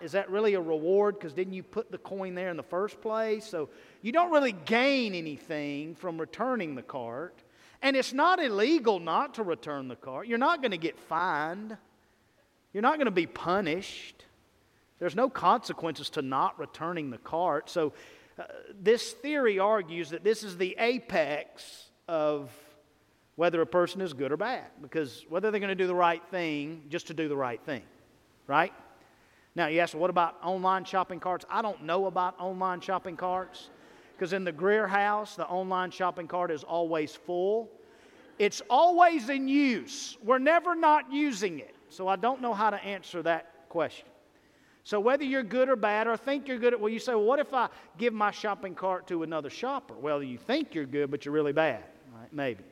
is 0.00 0.12
that 0.12 0.30
really 0.30 0.54
a 0.54 0.60
reward? 0.60 1.18
Because 1.18 1.32
didn't 1.32 1.52
you 1.52 1.62
put 1.62 1.90
the 1.90 1.98
coin 1.98 2.34
there 2.34 2.50
in 2.50 2.56
the 2.56 2.62
first 2.62 3.00
place? 3.00 3.44
So 3.44 3.68
you 4.02 4.12
don't 4.12 4.32
really 4.32 4.52
gain 4.52 5.14
anything 5.14 5.94
from 5.94 6.18
returning 6.18 6.74
the 6.74 6.82
cart. 6.82 7.42
And 7.82 7.96
it's 7.96 8.12
not 8.12 8.42
illegal 8.42 8.98
not 8.98 9.34
to 9.34 9.42
return 9.42 9.88
the 9.88 9.96
cart. 9.96 10.26
You're 10.26 10.38
not 10.38 10.60
going 10.62 10.72
to 10.72 10.78
get 10.78 10.98
fined, 10.98 11.76
you're 12.72 12.82
not 12.82 12.96
going 12.96 13.06
to 13.06 13.12
be 13.12 13.26
punished. 13.26 14.24
There's 14.98 15.16
no 15.16 15.30
consequences 15.30 16.10
to 16.10 16.22
not 16.22 16.58
returning 16.58 17.08
the 17.08 17.18
cart. 17.18 17.70
So 17.70 17.94
uh, 18.38 18.42
this 18.78 19.12
theory 19.12 19.58
argues 19.58 20.10
that 20.10 20.24
this 20.24 20.42
is 20.42 20.58
the 20.58 20.76
apex 20.78 21.89
of 22.10 22.50
whether 23.36 23.62
a 23.62 23.66
person 23.66 24.00
is 24.00 24.12
good 24.12 24.32
or 24.32 24.36
bad, 24.36 24.66
because 24.82 25.24
whether 25.28 25.52
they're 25.52 25.60
going 25.60 25.68
to 25.68 25.76
do 25.76 25.86
the 25.86 25.94
right 25.94 26.22
thing 26.28 26.82
just 26.88 27.06
to 27.06 27.14
do 27.14 27.28
the 27.28 27.36
right 27.36 27.62
thing, 27.64 27.82
right? 28.48 28.72
Now, 29.54 29.68
you 29.68 29.78
ask, 29.78 29.94
what 29.94 30.10
about 30.10 30.36
online 30.42 30.84
shopping 30.84 31.20
carts? 31.20 31.44
I 31.48 31.62
don't 31.62 31.84
know 31.84 32.06
about 32.06 32.34
online 32.40 32.80
shopping 32.80 33.16
carts 33.16 33.70
because 34.16 34.32
in 34.32 34.42
the 34.42 34.50
Greer 34.50 34.88
house, 34.88 35.36
the 35.36 35.46
online 35.46 35.92
shopping 35.92 36.26
cart 36.26 36.50
is 36.50 36.64
always 36.64 37.14
full. 37.14 37.70
It's 38.40 38.60
always 38.68 39.28
in 39.28 39.46
use. 39.46 40.18
We're 40.24 40.38
never 40.38 40.74
not 40.74 41.12
using 41.12 41.60
it. 41.60 41.76
So 41.90 42.08
I 42.08 42.16
don't 42.16 42.42
know 42.42 42.54
how 42.54 42.70
to 42.70 42.84
answer 42.84 43.22
that 43.22 43.68
question. 43.68 44.08
So 44.82 44.98
whether 44.98 45.24
you're 45.24 45.44
good 45.44 45.68
or 45.68 45.76
bad, 45.76 46.08
or 46.08 46.16
think 46.16 46.48
you're 46.48 46.58
good 46.58 46.72
at, 46.72 46.80
well, 46.80 46.90
you 46.90 46.98
say, 46.98 47.14
well, 47.14 47.24
what 47.24 47.38
if 47.38 47.54
I 47.54 47.68
give 47.98 48.12
my 48.12 48.32
shopping 48.32 48.74
cart 48.74 49.06
to 49.08 49.22
another 49.22 49.50
shopper? 49.50 49.94
Well, 49.94 50.22
you 50.22 50.38
think 50.38 50.74
you're 50.74 50.86
good, 50.86 51.10
but 51.10 51.24
you're 51.24 51.34
really 51.34 51.52
bad? 51.52 51.84
Maybe. 52.32 52.64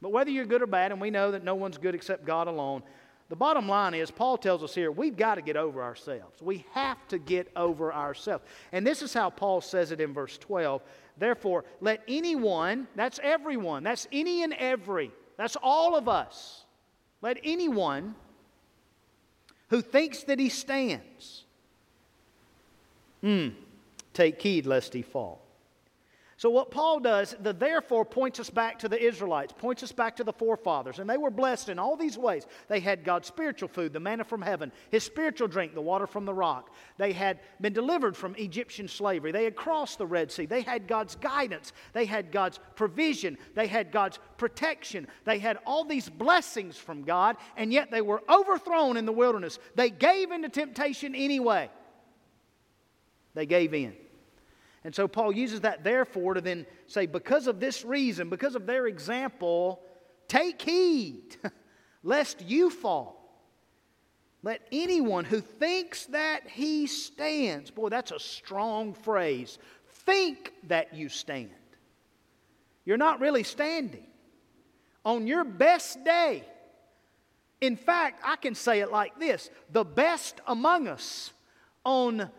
But 0.00 0.10
whether 0.10 0.30
you're 0.30 0.44
good 0.44 0.62
or 0.62 0.66
bad, 0.66 0.92
and 0.92 1.00
we 1.00 1.10
know 1.10 1.32
that 1.32 1.42
no 1.42 1.54
one's 1.54 1.78
good 1.78 1.94
except 1.94 2.24
God 2.24 2.46
alone, 2.46 2.82
the 3.28 3.36
bottom 3.36 3.68
line 3.68 3.92
is, 3.94 4.10
Paul 4.10 4.38
tells 4.38 4.62
us 4.62 4.74
here, 4.74 4.90
we've 4.90 5.16
got 5.16 5.34
to 5.34 5.42
get 5.42 5.56
over 5.56 5.82
ourselves. 5.82 6.40
We 6.40 6.64
have 6.72 6.96
to 7.08 7.18
get 7.18 7.50
over 7.54 7.92
ourselves. 7.92 8.44
And 8.72 8.86
this 8.86 9.02
is 9.02 9.12
how 9.12 9.28
Paul 9.28 9.60
says 9.60 9.92
it 9.92 10.00
in 10.00 10.14
verse 10.14 10.38
12. 10.38 10.82
Therefore, 11.18 11.64
let 11.80 12.02
anyone, 12.08 12.86
that's 12.94 13.20
everyone, 13.22 13.82
that's 13.82 14.08
any 14.12 14.42
and 14.42 14.54
every, 14.54 15.10
that's 15.36 15.56
all 15.62 15.94
of 15.94 16.08
us, 16.08 16.64
let 17.20 17.38
anyone 17.44 18.14
who 19.68 19.82
thinks 19.82 20.22
that 20.24 20.38
he 20.38 20.48
stands, 20.48 21.44
mm, 23.22 23.52
take 24.14 24.40
heed 24.40 24.64
lest 24.64 24.94
he 24.94 25.02
fall. 25.02 25.42
So, 26.38 26.50
what 26.50 26.70
Paul 26.70 27.00
does, 27.00 27.34
the 27.40 27.52
therefore 27.52 28.04
points 28.04 28.38
us 28.38 28.48
back 28.48 28.78
to 28.78 28.88
the 28.88 29.04
Israelites, 29.04 29.52
points 29.58 29.82
us 29.82 29.90
back 29.90 30.14
to 30.16 30.24
the 30.24 30.32
forefathers. 30.32 31.00
And 31.00 31.10
they 31.10 31.16
were 31.16 31.32
blessed 31.32 31.68
in 31.68 31.80
all 31.80 31.96
these 31.96 32.16
ways. 32.16 32.46
They 32.68 32.78
had 32.78 33.02
God's 33.02 33.26
spiritual 33.26 33.68
food, 33.68 33.92
the 33.92 33.98
manna 33.98 34.22
from 34.22 34.42
heaven, 34.42 34.70
his 34.92 35.02
spiritual 35.02 35.48
drink, 35.48 35.74
the 35.74 35.80
water 35.80 36.06
from 36.06 36.26
the 36.26 36.32
rock. 36.32 36.72
They 36.96 37.12
had 37.12 37.40
been 37.60 37.72
delivered 37.72 38.16
from 38.16 38.36
Egyptian 38.36 38.86
slavery. 38.86 39.32
They 39.32 39.42
had 39.42 39.56
crossed 39.56 39.98
the 39.98 40.06
Red 40.06 40.30
Sea. 40.30 40.46
They 40.46 40.62
had 40.62 40.86
God's 40.86 41.16
guidance. 41.16 41.72
They 41.92 42.04
had 42.04 42.30
God's 42.30 42.60
provision. 42.76 43.36
They 43.56 43.66
had 43.66 43.90
God's 43.90 44.20
protection. 44.36 45.08
They 45.24 45.40
had 45.40 45.58
all 45.66 45.82
these 45.82 46.08
blessings 46.08 46.76
from 46.76 47.02
God, 47.02 47.36
and 47.56 47.72
yet 47.72 47.90
they 47.90 48.00
were 48.00 48.22
overthrown 48.30 48.96
in 48.96 49.06
the 49.06 49.12
wilderness. 49.12 49.58
They 49.74 49.90
gave 49.90 50.30
into 50.30 50.50
temptation 50.50 51.16
anyway. 51.16 51.68
They 53.34 53.44
gave 53.44 53.74
in. 53.74 53.96
And 54.84 54.94
so 54.94 55.08
Paul 55.08 55.32
uses 55.32 55.62
that 55.62 55.84
therefore 55.84 56.34
to 56.34 56.40
then 56.40 56.66
say, 56.86 57.06
because 57.06 57.46
of 57.46 57.60
this 57.60 57.84
reason, 57.84 58.30
because 58.30 58.54
of 58.54 58.66
their 58.66 58.86
example, 58.86 59.80
take 60.28 60.62
heed 60.62 61.36
lest 62.02 62.42
you 62.42 62.70
fall. 62.70 63.18
Let 64.42 64.66
anyone 64.70 65.24
who 65.24 65.40
thinks 65.40 66.06
that 66.06 66.48
he 66.48 66.86
stands, 66.86 67.70
boy, 67.70 67.88
that's 67.88 68.12
a 68.12 68.20
strong 68.20 68.94
phrase, 68.94 69.58
think 70.06 70.52
that 70.68 70.94
you 70.94 71.08
stand. 71.08 71.50
You're 72.84 72.96
not 72.96 73.20
really 73.20 73.42
standing. 73.42 74.06
On 75.04 75.26
your 75.26 75.44
best 75.44 76.04
day, 76.04 76.44
in 77.60 77.76
fact, 77.76 78.22
I 78.24 78.36
can 78.36 78.54
say 78.54 78.80
it 78.80 78.92
like 78.92 79.18
this 79.18 79.50
the 79.70 79.84
best 79.84 80.40
among 80.46 80.86
us 80.86 81.32
on 81.84 82.30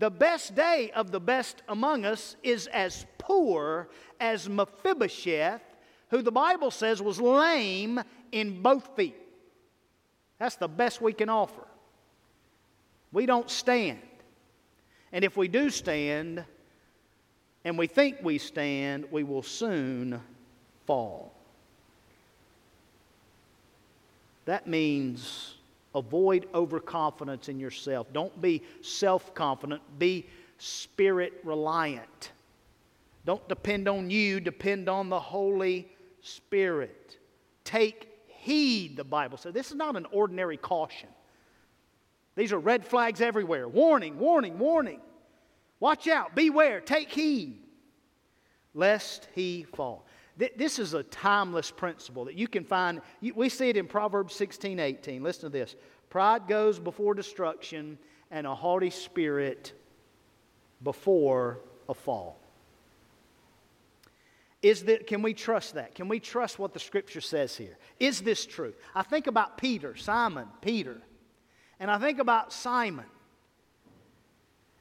the 0.00 0.10
best 0.10 0.54
day 0.54 0.90
of 0.94 1.10
the 1.10 1.20
best 1.20 1.62
among 1.68 2.06
us 2.06 2.34
is 2.42 2.66
as 2.68 3.04
poor 3.18 3.88
as 4.18 4.48
Mephibosheth, 4.48 5.60
who 6.08 6.22
the 6.22 6.32
Bible 6.32 6.70
says 6.70 7.02
was 7.02 7.20
lame 7.20 8.00
in 8.32 8.62
both 8.62 8.96
feet. 8.96 9.16
That's 10.38 10.56
the 10.56 10.68
best 10.68 11.02
we 11.02 11.12
can 11.12 11.28
offer. 11.28 11.66
We 13.12 13.26
don't 13.26 13.50
stand. 13.50 14.00
And 15.12 15.22
if 15.22 15.36
we 15.36 15.48
do 15.48 15.68
stand, 15.68 16.44
and 17.62 17.76
we 17.76 17.86
think 17.86 18.18
we 18.22 18.38
stand, 18.38 19.04
we 19.10 19.22
will 19.22 19.42
soon 19.42 20.18
fall. 20.86 21.34
That 24.46 24.66
means 24.66 25.56
Avoid 25.94 26.46
overconfidence 26.54 27.48
in 27.48 27.58
yourself. 27.58 28.12
Don't 28.12 28.40
be 28.40 28.62
self 28.80 29.34
confident, 29.34 29.82
be 29.98 30.26
spirit 30.58 31.34
reliant. 31.42 32.32
Don't 33.24 33.46
depend 33.48 33.88
on 33.88 34.10
you, 34.10 34.40
depend 34.40 34.88
on 34.88 35.08
the 35.08 35.20
Holy 35.20 35.88
Spirit. 36.20 37.18
Take 37.64 38.08
heed, 38.26 38.96
the 38.96 39.04
Bible 39.04 39.36
says. 39.36 39.52
This 39.52 39.70
is 39.70 39.76
not 39.76 39.96
an 39.96 40.06
ordinary 40.12 40.56
caution. 40.56 41.08
These 42.36 42.52
are 42.52 42.58
red 42.58 42.86
flags 42.86 43.20
everywhere. 43.20 43.68
Warning, 43.68 44.18
warning, 44.18 44.58
warning. 44.58 45.00
Watch 45.80 46.08
out, 46.08 46.34
beware, 46.34 46.80
take 46.80 47.10
heed, 47.10 47.62
lest 48.74 49.28
he 49.34 49.64
fall. 49.74 50.06
This 50.36 50.78
is 50.78 50.94
a 50.94 51.02
timeless 51.02 51.70
principle 51.70 52.24
that 52.24 52.34
you 52.34 52.48
can 52.48 52.64
find. 52.64 53.02
We 53.34 53.48
see 53.48 53.68
it 53.68 53.76
in 53.76 53.86
Proverbs 53.86 54.34
16 54.34 54.78
18. 54.78 55.22
Listen 55.22 55.42
to 55.42 55.48
this 55.50 55.76
Pride 56.08 56.48
goes 56.48 56.78
before 56.78 57.14
destruction, 57.14 57.98
and 58.30 58.46
a 58.46 58.54
haughty 58.54 58.90
spirit 58.90 59.72
before 60.82 61.60
a 61.88 61.94
fall. 61.94 62.38
Is 64.62 64.84
that, 64.84 65.06
can 65.06 65.22
we 65.22 65.32
trust 65.32 65.74
that? 65.74 65.94
Can 65.94 66.08
we 66.08 66.20
trust 66.20 66.58
what 66.58 66.74
the 66.74 66.80
scripture 66.80 67.22
says 67.22 67.56
here? 67.56 67.78
Is 67.98 68.20
this 68.20 68.44
true? 68.44 68.74
I 68.94 69.02
think 69.02 69.26
about 69.26 69.56
Peter, 69.56 69.96
Simon, 69.96 70.46
Peter, 70.60 71.00
and 71.78 71.90
I 71.90 71.98
think 71.98 72.18
about 72.18 72.52
Simon. 72.52 73.06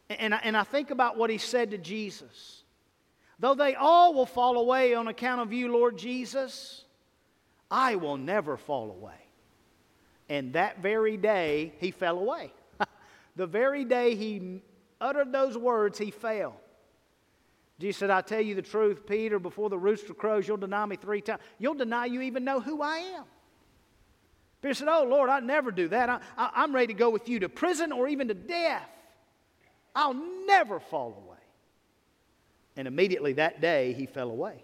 And 0.10 0.34
I, 0.34 0.40
and 0.44 0.58
I 0.58 0.64
think 0.64 0.92
about 0.92 1.18
what 1.18 1.30
he 1.30 1.38
said 1.38 1.72
to 1.72 1.78
Jesus. 1.78 2.59
Though 3.40 3.56
they 3.56 3.76
all 3.76 4.14
will 4.14 4.26
fall 4.26 4.58
away 4.58 4.94
on 4.94 5.08
account 5.08 5.42
of 5.42 5.54
you, 5.54 5.72
Lord 5.72 5.98
Jesus, 5.98 6.84
I 7.72 7.96
will 7.96 8.18
never 8.18 8.58
fall 8.58 8.92
away. 8.92 9.14
And 10.28 10.54
that 10.54 10.82
very 10.82 11.18
day, 11.18 11.74
he 11.80 11.92
fell 11.92 12.20
away. 12.20 12.52
the 13.36 13.48
very 13.48 13.86
day 13.86 14.16
he 14.16 14.62
uttered 15.00 15.32
those 15.32 15.58
words, 15.58 15.98
he 15.98 16.12
fell. 16.12 16.56
Jesus 17.80 18.00
said, 18.00 18.10
I 18.10 18.22
tell 18.22 18.42
you 18.42 18.56
the 18.56 18.62
truth, 18.62 19.08
Peter, 19.08 19.40
before 19.40 19.70
the 19.70 19.78
rooster 19.78 20.14
crows, 20.14 20.48
you'll 20.48 20.58
deny 20.58 20.86
me 20.86 20.98
three 20.98 21.22
times. 21.22 21.42
You'll 21.58 21.76
deny 21.76 22.06
you 22.06 22.22
even 22.22 22.44
know 22.44 22.60
who 22.60 22.82
I 22.82 22.98
am. 22.98 23.24
Peter 24.62 24.74
said, 24.74 24.90
Oh, 24.90 25.06
Lord, 25.06 25.30
I'd 25.30 25.46
never 25.46 25.72
do 25.72 25.88
that. 25.88 26.10
I, 26.10 26.20
I, 26.38 26.52
I'm 26.56 26.76
ready 26.76 26.88
to 26.88 26.94
go 26.94 27.10
with 27.10 27.30
you 27.30 27.40
to 27.40 27.50
prison 27.50 27.94
or 27.94 28.10
even 28.10 28.28
to 28.28 28.34
death. 28.34 28.90
I'll 29.96 30.14
never 30.46 30.82
fall 30.82 31.24
away. 31.26 31.29
And 32.80 32.88
immediately 32.88 33.34
that 33.34 33.60
day, 33.60 33.92
he 33.92 34.06
fell 34.06 34.30
away. 34.30 34.64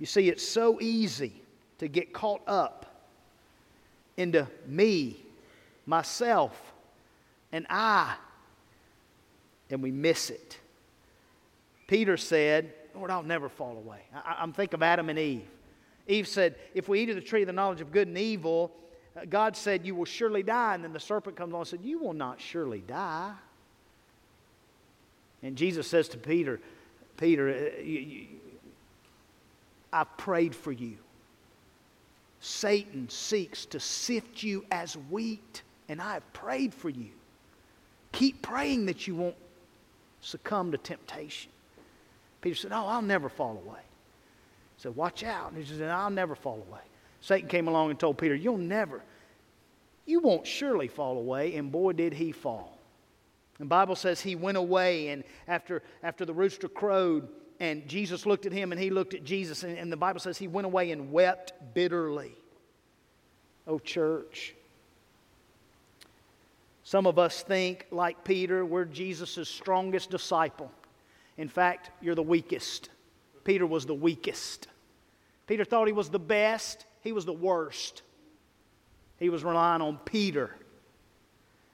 You 0.00 0.06
see, 0.06 0.28
it's 0.28 0.42
so 0.42 0.80
easy 0.80 1.40
to 1.78 1.86
get 1.86 2.12
caught 2.12 2.42
up 2.48 3.06
into 4.16 4.48
me, 4.66 5.24
myself, 5.86 6.60
and 7.52 7.64
I, 7.70 8.16
and 9.70 9.80
we 9.80 9.92
miss 9.92 10.30
it. 10.30 10.58
Peter 11.86 12.16
said, 12.16 12.72
Lord, 12.92 13.12
I'll 13.12 13.22
never 13.22 13.48
fall 13.48 13.76
away. 13.76 14.00
I, 14.12 14.42
am 14.42 14.52
thinking 14.52 14.74
of 14.74 14.82
Adam 14.82 15.10
and 15.10 15.18
Eve. 15.20 15.46
Eve 16.08 16.26
said, 16.26 16.56
If 16.74 16.88
we 16.88 17.02
eat 17.02 17.10
of 17.10 17.14
the 17.14 17.22
tree 17.22 17.42
of 17.42 17.46
the 17.46 17.52
knowledge 17.52 17.80
of 17.80 17.92
good 17.92 18.08
and 18.08 18.18
evil, 18.18 18.72
uh, 19.16 19.26
God 19.26 19.56
said, 19.56 19.86
You 19.86 19.94
will 19.94 20.06
surely 20.06 20.42
die. 20.42 20.74
And 20.74 20.82
then 20.82 20.92
the 20.92 20.98
serpent 20.98 21.36
comes 21.36 21.52
along 21.52 21.60
and 21.60 21.68
said, 21.68 21.84
You 21.84 22.00
will 22.00 22.14
not 22.14 22.40
surely 22.40 22.80
die. 22.80 23.32
And 25.42 25.56
Jesus 25.56 25.86
says 25.86 26.08
to 26.10 26.18
Peter, 26.18 26.60
Peter, 27.16 27.48
uh, 27.48 28.36
I 29.92 30.04
prayed 30.04 30.54
for 30.54 30.72
you. 30.72 30.98
Satan 32.40 33.08
seeks 33.08 33.66
to 33.66 33.80
sift 33.80 34.42
you 34.42 34.64
as 34.70 34.96
wheat, 35.10 35.62
and 35.88 36.00
I 36.00 36.14
have 36.14 36.32
prayed 36.32 36.74
for 36.74 36.88
you. 36.88 37.10
Keep 38.12 38.42
praying 38.42 38.86
that 38.86 39.06
you 39.06 39.14
won't 39.14 39.36
succumb 40.20 40.72
to 40.72 40.78
temptation. 40.78 41.50
Peter 42.40 42.56
said, 42.56 42.72
Oh, 42.72 42.86
I'll 42.86 43.02
never 43.02 43.28
fall 43.28 43.60
away. 43.64 43.80
He 44.76 44.82
said, 44.82 44.96
Watch 44.96 45.22
out. 45.24 45.52
And 45.52 45.64
he 45.64 45.76
said, 45.76 45.90
I'll 45.90 46.10
never 46.10 46.34
fall 46.34 46.64
away. 46.68 46.80
Satan 47.20 47.48
came 47.48 47.68
along 47.68 47.90
and 47.90 47.98
told 47.98 48.18
Peter, 48.18 48.34
You'll 48.34 48.58
never, 48.58 49.02
you 50.04 50.20
won't 50.20 50.46
surely 50.46 50.88
fall 50.88 51.18
away. 51.18 51.56
And 51.56 51.72
boy, 51.72 51.92
did 51.92 52.12
he 52.12 52.32
fall. 52.32 52.75
The 53.58 53.64
Bible 53.64 53.96
says 53.96 54.20
he 54.20 54.34
went 54.34 54.56
away, 54.56 55.08
and 55.08 55.24
after, 55.48 55.82
after 56.02 56.24
the 56.24 56.34
rooster 56.34 56.68
crowed, 56.68 57.28
and 57.58 57.88
Jesus 57.88 58.26
looked 58.26 58.44
at 58.44 58.52
him, 58.52 58.72
and 58.72 58.80
he 58.80 58.90
looked 58.90 59.14
at 59.14 59.24
Jesus, 59.24 59.62
and, 59.62 59.78
and 59.78 59.90
the 59.90 59.96
Bible 59.96 60.20
says 60.20 60.36
he 60.36 60.48
went 60.48 60.66
away 60.66 60.90
and 60.90 61.10
wept 61.10 61.52
bitterly. 61.74 62.32
Oh, 63.66 63.78
church. 63.78 64.54
Some 66.84 67.06
of 67.06 67.18
us 67.18 67.42
think, 67.42 67.86
like 67.90 68.22
Peter, 68.24 68.64
we're 68.64 68.84
Jesus' 68.84 69.48
strongest 69.48 70.10
disciple. 70.10 70.70
In 71.38 71.48
fact, 71.48 71.90
you're 72.00 72.14
the 72.14 72.22
weakest. 72.22 72.90
Peter 73.42 73.66
was 73.66 73.86
the 73.86 73.94
weakest. 73.94 74.68
Peter 75.46 75.64
thought 75.64 75.86
he 75.86 75.92
was 75.92 76.10
the 76.10 76.18
best, 76.18 76.84
he 77.02 77.12
was 77.12 77.24
the 77.24 77.32
worst. 77.32 78.02
He 79.18 79.30
was 79.30 79.44
relying 79.44 79.80
on 79.80 79.98
Peter. 80.04 80.54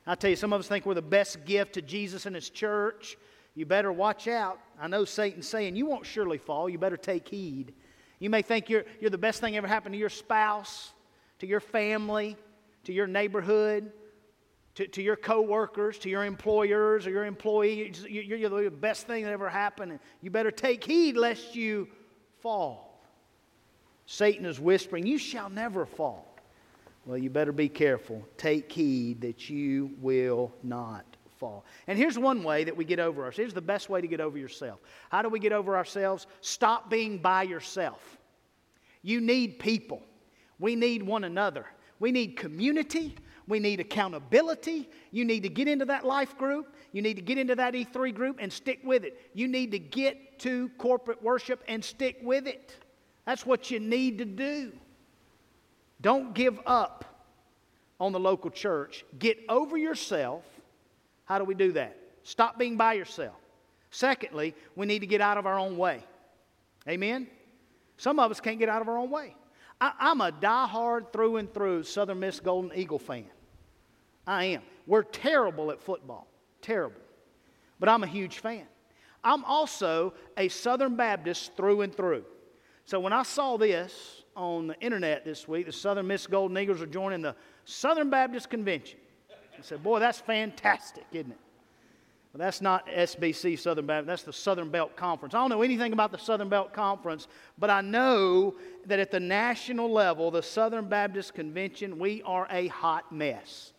I 0.06 0.14
tell 0.14 0.30
you, 0.30 0.36
some 0.36 0.52
of 0.52 0.60
us 0.60 0.68
think 0.68 0.84
we're 0.84 0.94
the 0.94 1.02
best 1.02 1.44
gift 1.44 1.74
to 1.74 1.82
Jesus 1.82 2.26
and 2.26 2.34
his 2.34 2.50
church. 2.50 3.16
You 3.54 3.66
better 3.66 3.92
watch 3.92 4.26
out. 4.26 4.58
I 4.80 4.88
know 4.88 5.04
Satan's 5.04 5.46
saying 5.46 5.76
you 5.76 5.86
won't 5.86 6.06
surely 6.06 6.38
fall. 6.38 6.68
You 6.68 6.78
better 6.78 6.96
take 6.96 7.28
heed. 7.28 7.74
You 8.18 8.30
may 8.30 8.42
think 8.42 8.68
you're, 8.68 8.84
you're 9.00 9.10
the 9.10 9.18
best 9.18 9.40
thing 9.40 9.56
ever 9.56 9.66
happened 9.66 9.94
to 9.94 9.98
your 9.98 10.08
spouse, 10.08 10.92
to 11.38 11.46
your 11.46 11.60
family, 11.60 12.36
to 12.84 12.92
your 12.92 13.06
neighborhood, 13.06 13.92
to, 14.76 14.86
to 14.88 15.02
your 15.02 15.16
coworkers, 15.16 15.98
to 15.98 16.08
your 16.08 16.24
employers 16.24 17.06
or 17.06 17.10
your 17.10 17.24
employees. 17.24 18.04
You're, 18.08 18.38
you're 18.38 18.64
the 18.64 18.70
best 18.70 19.06
thing 19.06 19.24
that 19.24 19.32
ever 19.32 19.48
happened. 19.48 19.98
You 20.20 20.30
better 20.30 20.50
take 20.50 20.82
heed 20.82 21.16
lest 21.16 21.54
you 21.54 21.88
fall. 22.40 23.00
Satan 24.06 24.46
is 24.46 24.58
whispering, 24.58 25.06
You 25.06 25.18
shall 25.18 25.48
never 25.50 25.86
fall. 25.86 26.31
Well, 27.04 27.18
you 27.18 27.30
better 27.30 27.52
be 27.52 27.68
careful. 27.68 28.26
Take 28.36 28.70
heed 28.70 29.20
that 29.22 29.50
you 29.50 29.90
will 30.00 30.52
not 30.62 31.04
fall. 31.38 31.64
And 31.88 31.98
here's 31.98 32.16
one 32.16 32.44
way 32.44 32.62
that 32.62 32.76
we 32.76 32.84
get 32.84 33.00
over 33.00 33.24
ourselves. 33.24 33.36
Here's 33.36 33.54
the 33.54 33.60
best 33.60 33.88
way 33.88 34.00
to 34.00 34.06
get 34.06 34.20
over 34.20 34.38
yourself. 34.38 34.78
How 35.10 35.22
do 35.22 35.28
we 35.28 35.40
get 35.40 35.52
over 35.52 35.76
ourselves? 35.76 36.28
Stop 36.40 36.88
being 36.88 37.18
by 37.18 37.42
yourself. 37.42 38.18
You 39.02 39.20
need 39.20 39.58
people. 39.58 40.02
We 40.60 40.76
need 40.76 41.02
one 41.02 41.24
another. 41.24 41.66
We 41.98 42.12
need 42.12 42.36
community. 42.36 43.16
We 43.48 43.58
need 43.58 43.80
accountability. 43.80 44.88
You 45.10 45.24
need 45.24 45.42
to 45.42 45.48
get 45.48 45.66
into 45.66 45.84
that 45.86 46.04
life 46.04 46.38
group. 46.38 46.76
You 46.92 47.02
need 47.02 47.14
to 47.14 47.22
get 47.22 47.38
into 47.38 47.56
that 47.56 47.74
E3 47.74 48.14
group 48.14 48.36
and 48.38 48.52
stick 48.52 48.78
with 48.84 49.04
it. 49.04 49.30
You 49.34 49.48
need 49.48 49.72
to 49.72 49.80
get 49.80 50.38
to 50.40 50.68
corporate 50.78 51.20
worship 51.20 51.64
and 51.66 51.84
stick 51.84 52.18
with 52.22 52.46
it. 52.46 52.76
That's 53.26 53.44
what 53.44 53.70
you 53.72 53.80
need 53.80 54.18
to 54.18 54.24
do. 54.24 54.72
Don't 56.02 56.34
give 56.34 56.58
up 56.66 57.04
on 57.98 58.12
the 58.12 58.20
local 58.20 58.50
church. 58.50 59.04
Get 59.18 59.38
over 59.48 59.78
yourself. 59.78 60.44
How 61.24 61.38
do 61.38 61.44
we 61.44 61.54
do 61.54 61.72
that? 61.72 61.96
Stop 62.24 62.58
being 62.58 62.76
by 62.76 62.94
yourself. 62.94 63.36
Secondly, 63.90 64.54
we 64.74 64.86
need 64.86 64.98
to 64.98 65.06
get 65.06 65.20
out 65.20 65.38
of 65.38 65.46
our 65.46 65.58
own 65.58 65.76
way. 65.76 66.02
Amen? 66.88 67.28
Some 67.96 68.18
of 68.18 68.30
us 68.30 68.40
can't 68.40 68.58
get 68.58 68.68
out 68.68 68.82
of 68.82 68.88
our 68.88 68.98
own 68.98 69.10
way. 69.10 69.36
I, 69.80 70.10
am 70.10 70.20
a 70.20 70.32
die-hard 70.32 71.12
through 71.12 71.36
and 71.36 71.52
through 71.52 71.84
Southern 71.84 72.20
Miss 72.20 72.40
Golden 72.40 72.76
Eagle 72.76 72.98
fan. 72.98 73.26
I 74.26 74.44
am. 74.46 74.62
We're 74.86 75.02
terrible 75.02 75.70
at 75.70 75.80
football. 75.80 76.26
Terrible. 76.60 77.00
But 77.78 77.88
I'm 77.88 78.02
a 78.02 78.06
huge 78.06 78.38
fan. 78.38 78.66
I'm 79.22 79.44
also 79.44 80.14
a 80.36 80.48
Southern 80.48 80.96
Baptist 80.96 81.56
through 81.56 81.82
and 81.82 81.94
through. 81.94 82.24
So 82.84 82.98
when 82.98 83.12
I 83.12 83.22
saw 83.22 83.56
this, 83.56 84.21
on 84.36 84.66
the 84.66 84.80
internet 84.80 85.24
this 85.24 85.46
week. 85.46 85.66
The 85.66 85.72
Southern 85.72 86.06
Miss 86.06 86.26
Golden 86.26 86.56
Eagles 86.58 86.80
are 86.80 86.86
joining 86.86 87.22
the 87.22 87.34
Southern 87.64 88.10
Baptist 88.10 88.50
Convention. 88.50 88.98
I 89.58 89.62
said, 89.62 89.82
Boy, 89.82 90.00
that's 90.00 90.18
fantastic, 90.18 91.04
isn't 91.12 91.30
it? 91.30 91.38
Well, 92.32 92.38
that's 92.38 92.62
not 92.62 92.86
SBC 92.86 93.58
Southern 93.58 93.86
Baptist, 93.86 94.06
that's 94.06 94.22
the 94.22 94.32
Sun 94.32 94.70
Belt 94.70 94.96
Conference. 94.96 95.34
I 95.34 95.38
don't 95.38 95.50
know 95.50 95.62
anything 95.62 95.92
about 95.92 96.12
the 96.12 96.18
Sun 96.18 96.48
Belt 96.48 96.72
Conference, 96.72 97.28
but 97.58 97.68
I 97.68 97.82
know 97.82 98.54
that 98.86 98.98
at 98.98 99.10
the 99.10 99.20
national 99.20 99.92
level, 99.92 100.30
the 100.30 100.42
Southern 100.42 100.88
Baptist 100.88 101.34
Convention, 101.34 101.98
we 101.98 102.22
are 102.22 102.46
a 102.50 102.68
hot 102.68 103.12
mess. 103.12 103.74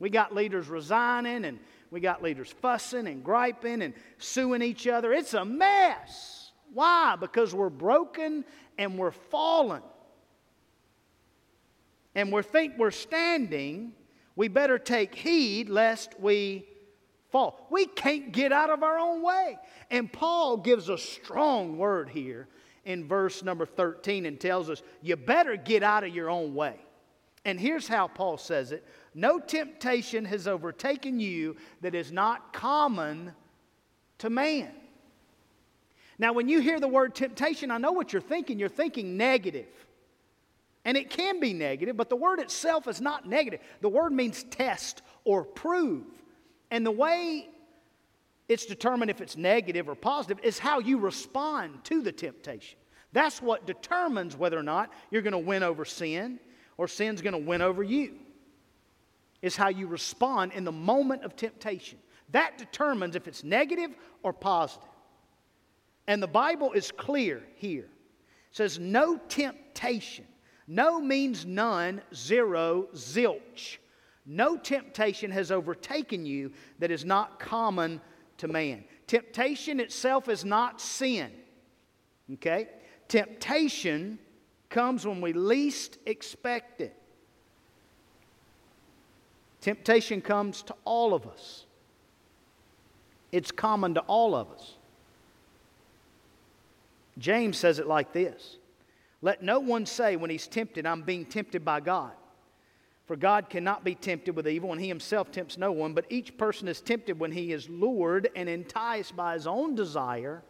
We 0.00 0.10
got 0.10 0.34
leaders 0.34 0.68
resigning, 0.68 1.44
and 1.44 1.60
we 1.92 2.00
got 2.00 2.24
leaders 2.24 2.52
fussing 2.60 3.06
and 3.06 3.22
griping 3.22 3.82
and 3.82 3.94
suing 4.18 4.62
each 4.62 4.88
other. 4.88 5.12
It's 5.12 5.34
a 5.34 5.44
mess. 5.44 6.50
Why? 6.74 7.16
Because 7.20 7.54
we're 7.54 7.70
broken 7.70 8.44
and 8.78 8.98
we're 8.98 9.12
fallen 9.12 9.82
and 12.14 12.32
we 12.32 12.42
think 12.42 12.74
we're 12.76 12.90
standing, 12.90 13.92
we 14.36 14.48
better 14.48 14.78
take 14.78 15.14
heed 15.14 15.68
lest 15.68 16.18
we 16.20 16.66
fall. 17.30 17.66
We 17.70 17.86
can't 17.86 18.32
get 18.32 18.52
out 18.52 18.70
of 18.70 18.82
our 18.82 18.98
own 18.98 19.22
way. 19.22 19.58
And 19.90 20.12
Paul 20.12 20.58
gives 20.58 20.88
a 20.88 20.98
strong 20.98 21.78
word 21.78 22.10
here 22.10 22.48
in 22.84 23.06
verse 23.08 23.42
number 23.42 23.64
13 23.64 24.26
and 24.26 24.38
tells 24.38 24.68
us, 24.68 24.82
you 25.00 25.16
better 25.16 25.56
get 25.56 25.82
out 25.82 26.04
of 26.04 26.14
your 26.14 26.28
own 26.28 26.54
way. 26.54 26.78
And 27.44 27.58
here's 27.58 27.88
how 27.88 28.06
Paul 28.08 28.38
says 28.38 28.72
it 28.72 28.86
No 29.14 29.40
temptation 29.40 30.24
has 30.26 30.46
overtaken 30.46 31.18
you 31.18 31.56
that 31.80 31.94
is 31.94 32.12
not 32.12 32.52
common 32.52 33.32
to 34.18 34.30
man. 34.30 34.72
Now, 36.18 36.32
when 36.32 36.48
you 36.48 36.60
hear 36.60 36.78
the 36.78 36.88
word 36.88 37.14
temptation, 37.14 37.70
I 37.70 37.78
know 37.78 37.90
what 37.90 38.12
you're 38.12 38.22
thinking. 38.22 38.58
You're 38.58 38.68
thinking 38.68 39.16
negative. 39.16 39.66
And 40.84 40.96
it 40.96 41.10
can 41.10 41.38
be 41.38 41.52
negative, 41.52 41.96
but 41.96 42.08
the 42.08 42.16
word 42.16 42.40
itself 42.40 42.88
is 42.88 43.00
not 43.00 43.26
negative. 43.26 43.60
The 43.80 43.88
word 43.88 44.12
means 44.12 44.44
test 44.44 45.02
or 45.24 45.44
prove. 45.44 46.04
And 46.70 46.84
the 46.84 46.90
way 46.90 47.48
it's 48.48 48.66
determined 48.66 49.10
if 49.10 49.20
it's 49.20 49.36
negative 49.36 49.88
or 49.88 49.94
positive 49.94 50.42
is 50.44 50.58
how 50.58 50.80
you 50.80 50.98
respond 50.98 51.84
to 51.84 52.02
the 52.02 52.10
temptation. 52.10 52.78
That's 53.12 53.40
what 53.40 53.66
determines 53.66 54.36
whether 54.36 54.58
or 54.58 54.62
not 54.62 54.90
you're 55.10 55.22
going 55.22 55.32
to 55.32 55.38
win 55.38 55.62
over 55.62 55.84
sin 55.84 56.40
or 56.76 56.88
sin's 56.88 57.22
going 57.22 57.34
to 57.34 57.38
win 57.38 57.62
over 57.62 57.82
you. 57.82 58.18
Is 59.40 59.56
how 59.56 59.68
you 59.68 59.86
respond 59.86 60.52
in 60.52 60.64
the 60.64 60.72
moment 60.72 61.24
of 61.24 61.36
temptation. 61.36 61.98
That 62.30 62.58
determines 62.58 63.16
if 63.16 63.28
it's 63.28 63.44
negative 63.44 63.90
or 64.22 64.32
positive. 64.32 64.88
And 66.06 66.22
the 66.22 66.28
Bible 66.28 66.72
is 66.72 66.90
clear 66.90 67.42
here. 67.56 67.84
It 67.84 68.56
says, 68.56 68.78
No 68.78 69.18
temptation 69.28 70.26
no 70.66 71.00
means 71.00 71.44
none, 71.44 72.02
zero, 72.14 72.88
zilch. 72.94 73.78
No 74.24 74.56
temptation 74.56 75.30
has 75.30 75.50
overtaken 75.50 76.24
you 76.24 76.52
that 76.78 76.90
is 76.90 77.04
not 77.04 77.40
common 77.40 78.00
to 78.38 78.48
man. 78.48 78.84
Temptation 79.06 79.80
itself 79.80 80.28
is 80.28 80.44
not 80.44 80.80
sin. 80.80 81.30
Okay? 82.34 82.68
Temptation 83.08 84.18
comes 84.68 85.06
when 85.06 85.20
we 85.20 85.32
least 85.32 85.98
expect 86.06 86.80
it. 86.80 86.96
Temptation 89.60 90.20
comes 90.20 90.62
to 90.62 90.74
all 90.84 91.14
of 91.14 91.26
us, 91.26 91.66
it's 93.30 93.52
common 93.52 93.94
to 93.94 94.00
all 94.02 94.34
of 94.34 94.50
us. 94.50 94.74
James 97.18 97.58
says 97.58 97.78
it 97.78 97.86
like 97.86 98.12
this 98.12 98.56
let 99.22 99.42
no 99.42 99.60
one 99.60 99.86
say 99.86 100.16
when 100.16 100.30
he's 100.30 100.48
tempted, 100.48 100.84
I'm 100.84 101.02
being 101.02 101.24
tempted 101.24 101.64
by 101.64 101.80
God. 101.80 102.12
For 103.06 103.16
God 103.16 103.48
cannot 103.48 103.84
be 103.84 103.94
tempted 103.94 104.34
with 104.34 104.48
evil, 104.48 104.72
and 104.72 104.80
he 104.80 104.88
himself 104.88 105.30
tempts 105.30 105.56
no 105.56 105.72
one, 105.72 105.94
but 105.94 106.06
each 106.10 106.36
person 106.36 106.68
is 106.68 106.80
tempted 106.80 107.18
when 107.18 107.32
he 107.32 107.52
is 107.52 107.68
lured 107.68 108.28
and 108.34 108.48
enticed 108.48 109.16
by 109.16 109.34
his 109.34 109.46
own 109.46 109.74
desire. 109.74 110.42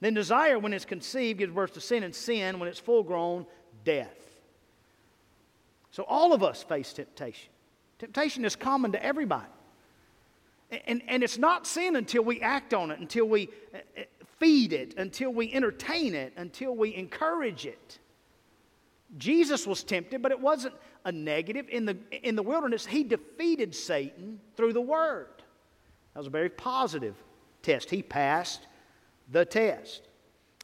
Then 0.00 0.14
desire, 0.14 0.58
when 0.58 0.72
it's 0.72 0.84
conceived, 0.84 1.38
gives 1.38 1.52
birth 1.52 1.74
to 1.74 1.80
sin, 1.80 2.02
and 2.02 2.14
sin, 2.14 2.58
when 2.58 2.68
it's 2.68 2.78
full 2.78 3.02
grown, 3.02 3.46
death. 3.84 4.16
So 5.90 6.04
all 6.04 6.32
of 6.32 6.42
us 6.42 6.62
face 6.62 6.92
temptation. 6.92 7.50
Temptation 7.98 8.44
is 8.44 8.54
common 8.54 8.92
to 8.92 9.02
everybody. 9.02 9.48
And, 10.86 11.02
and 11.08 11.22
it's 11.22 11.38
not 11.38 11.66
sin 11.66 11.96
until 11.96 12.22
we 12.22 12.40
act 12.40 12.74
on 12.74 12.90
it, 12.90 13.00
until 13.00 13.26
we 13.26 13.48
feed 14.38 14.72
it, 14.72 14.94
until 14.96 15.32
we 15.32 15.52
entertain 15.52 16.14
it, 16.14 16.32
until 16.36 16.74
we 16.74 16.94
encourage 16.94 17.66
it. 17.66 17.98
Jesus 19.16 19.66
was 19.66 19.82
tempted, 19.82 20.22
but 20.22 20.32
it 20.32 20.40
wasn't 20.40 20.74
a 21.04 21.12
negative. 21.12 21.66
In 21.68 21.86
the, 21.86 21.96
in 22.22 22.36
the 22.36 22.42
wilderness, 22.42 22.84
he 22.84 23.04
defeated 23.04 23.74
Satan 23.74 24.40
through 24.56 24.74
the 24.74 24.80
word. 24.80 25.42
That 26.12 26.20
was 26.20 26.26
a 26.26 26.30
very 26.30 26.50
positive 26.50 27.14
test. 27.62 27.90
He 27.90 28.02
passed 28.02 28.66
the 29.30 29.44
test. 29.44 30.08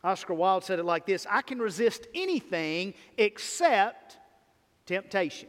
Oscar 0.03 0.35
Wilde 0.35 0.65
said 0.65 0.79
it 0.79 0.85
like 0.85 1.07
this 1.07 1.27
I 1.31 1.41
can 1.43 1.59
resist 1.59 2.07
anything 2.15 2.95
except 3.17 4.19
temptation. 4.85 5.49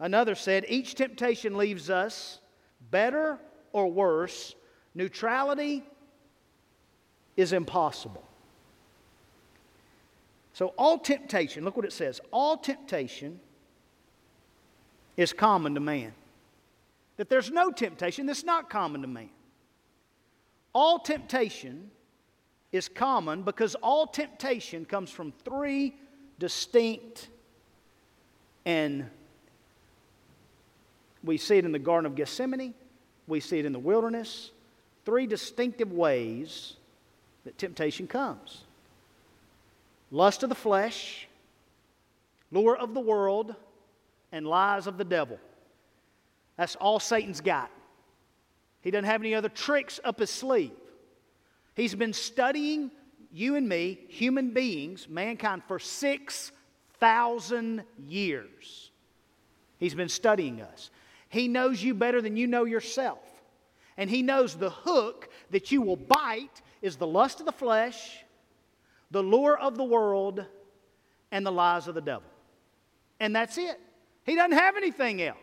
Another 0.00 0.34
said, 0.34 0.64
Each 0.68 0.96
temptation 0.96 1.56
leaves 1.56 1.88
us 1.88 2.40
better 2.90 3.38
or 3.72 3.90
worse, 3.90 4.56
neutrality 4.94 5.84
is 7.36 7.52
impossible. 7.52 8.24
So, 10.52 10.68
all 10.78 10.98
temptation, 10.98 11.64
look 11.64 11.76
what 11.76 11.84
it 11.84 11.92
says 11.92 12.20
all 12.30 12.56
temptation 12.56 13.40
is 15.16 15.32
common 15.32 15.74
to 15.74 15.80
man. 15.80 16.12
That 17.16 17.28
there's 17.28 17.50
no 17.50 17.70
temptation 17.70 18.26
that's 18.26 18.44
not 18.44 18.70
common 18.70 19.02
to 19.02 19.08
man. 19.08 19.30
All 20.72 20.98
temptation 20.98 21.90
is 22.72 22.88
common 22.88 23.42
because 23.42 23.76
all 23.76 24.06
temptation 24.06 24.84
comes 24.84 25.10
from 25.10 25.32
three 25.44 25.94
distinct 26.38 27.28
and 28.64 29.08
we 31.22 31.36
see 31.36 31.58
it 31.58 31.64
in 31.64 31.72
the 31.72 31.78
Garden 31.78 32.06
of 32.06 32.16
Gethsemane, 32.16 32.74
we 33.26 33.40
see 33.40 33.58
it 33.58 33.64
in 33.64 33.72
the 33.72 33.78
wilderness, 33.78 34.50
three 35.04 35.26
distinctive 35.26 35.92
ways 35.92 36.76
that 37.44 37.58
temptation 37.58 38.06
comes 38.06 38.64
lust 40.10 40.42
of 40.42 40.48
the 40.48 40.54
flesh, 40.54 41.26
lure 42.52 42.76
of 42.76 42.94
the 42.94 43.00
world, 43.00 43.54
and 44.30 44.46
lies 44.46 44.86
of 44.86 44.96
the 44.96 45.04
devil. 45.04 45.38
That's 46.56 46.76
all 46.76 47.00
Satan's 47.00 47.40
got. 47.40 47.70
He 48.80 48.92
doesn't 48.92 49.06
have 49.06 49.22
any 49.22 49.34
other 49.34 49.48
tricks 49.48 49.98
up 50.04 50.20
his 50.20 50.30
sleeve. 50.30 50.70
He's 51.74 51.94
been 51.94 52.12
studying 52.12 52.90
you 53.32 53.56
and 53.56 53.68
me, 53.68 53.98
human 54.08 54.50
beings, 54.50 55.08
mankind, 55.08 55.62
for 55.66 55.80
6,000 55.80 57.82
years. 58.06 58.90
He's 59.78 59.94
been 59.94 60.08
studying 60.08 60.60
us. 60.60 60.90
He 61.28 61.48
knows 61.48 61.82
you 61.82 61.94
better 61.94 62.22
than 62.22 62.36
you 62.36 62.46
know 62.46 62.64
yourself. 62.64 63.18
And 63.96 64.08
He 64.08 64.22
knows 64.22 64.54
the 64.54 64.70
hook 64.70 65.28
that 65.50 65.72
you 65.72 65.82
will 65.82 65.96
bite 65.96 66.62
is 66.84 66.96
the 66.96 67.06
lust 67.06 67.40
of 67.40 67.46
the 67.46 67.52
flesh, 67.52 68.22
the 69.10 69.22
lure 69.22 69.58
of 69.58 69.78
the 69.78 69.82
world, 69.82 70.44
and 71.32 71.46
the 71.46 71.50
lies 71.50 71.88
of 71.88 71.94
the 71.94 72.00
devil. 72.02 72.28
And 73.18 73.34
that's 73.34 73.56
it. 73.56 73.80
He 74.24 74.34
doesn't 74.34 74.52
have 74.52 74.76
anything 74.76 75.22
else. 75.22 75.38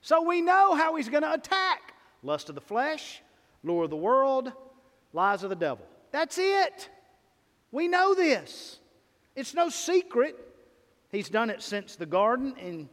So 0.00 0.22
we 0.22 0.40
know 0.40 0.74
how 0.74 0.96
He's 0.96 1.10
going 1.10 1.24
to 1.24 1.34
attack 1.34 1.92
lust 2.22 2.48
of 2.48 2.54
the 2.54 2.62
flesh, 2.62 3.20
lure 3.62 3.84
of 3.84 3.90
the 3.90 3.96
world, 3.96 4.50
lies 5.12 5.42
of 5.42 5.50
the 5.50 5.56
devil. 5.56 5.84
That's 6.10 6.38
it. 6.38 6.88
We 7.70 7.86
know 7.86 8.14
this. 8.14 8.78
It's 9.36 9.52
no 9.52 9.68
secret. 9.68 10.36
He's 11.12 11.28
done 11.28 11.50
it 11.50 11.60
since 11.60 11.96
the 11.96 12.06
garden 12.06 12.54
and 12.58 12.88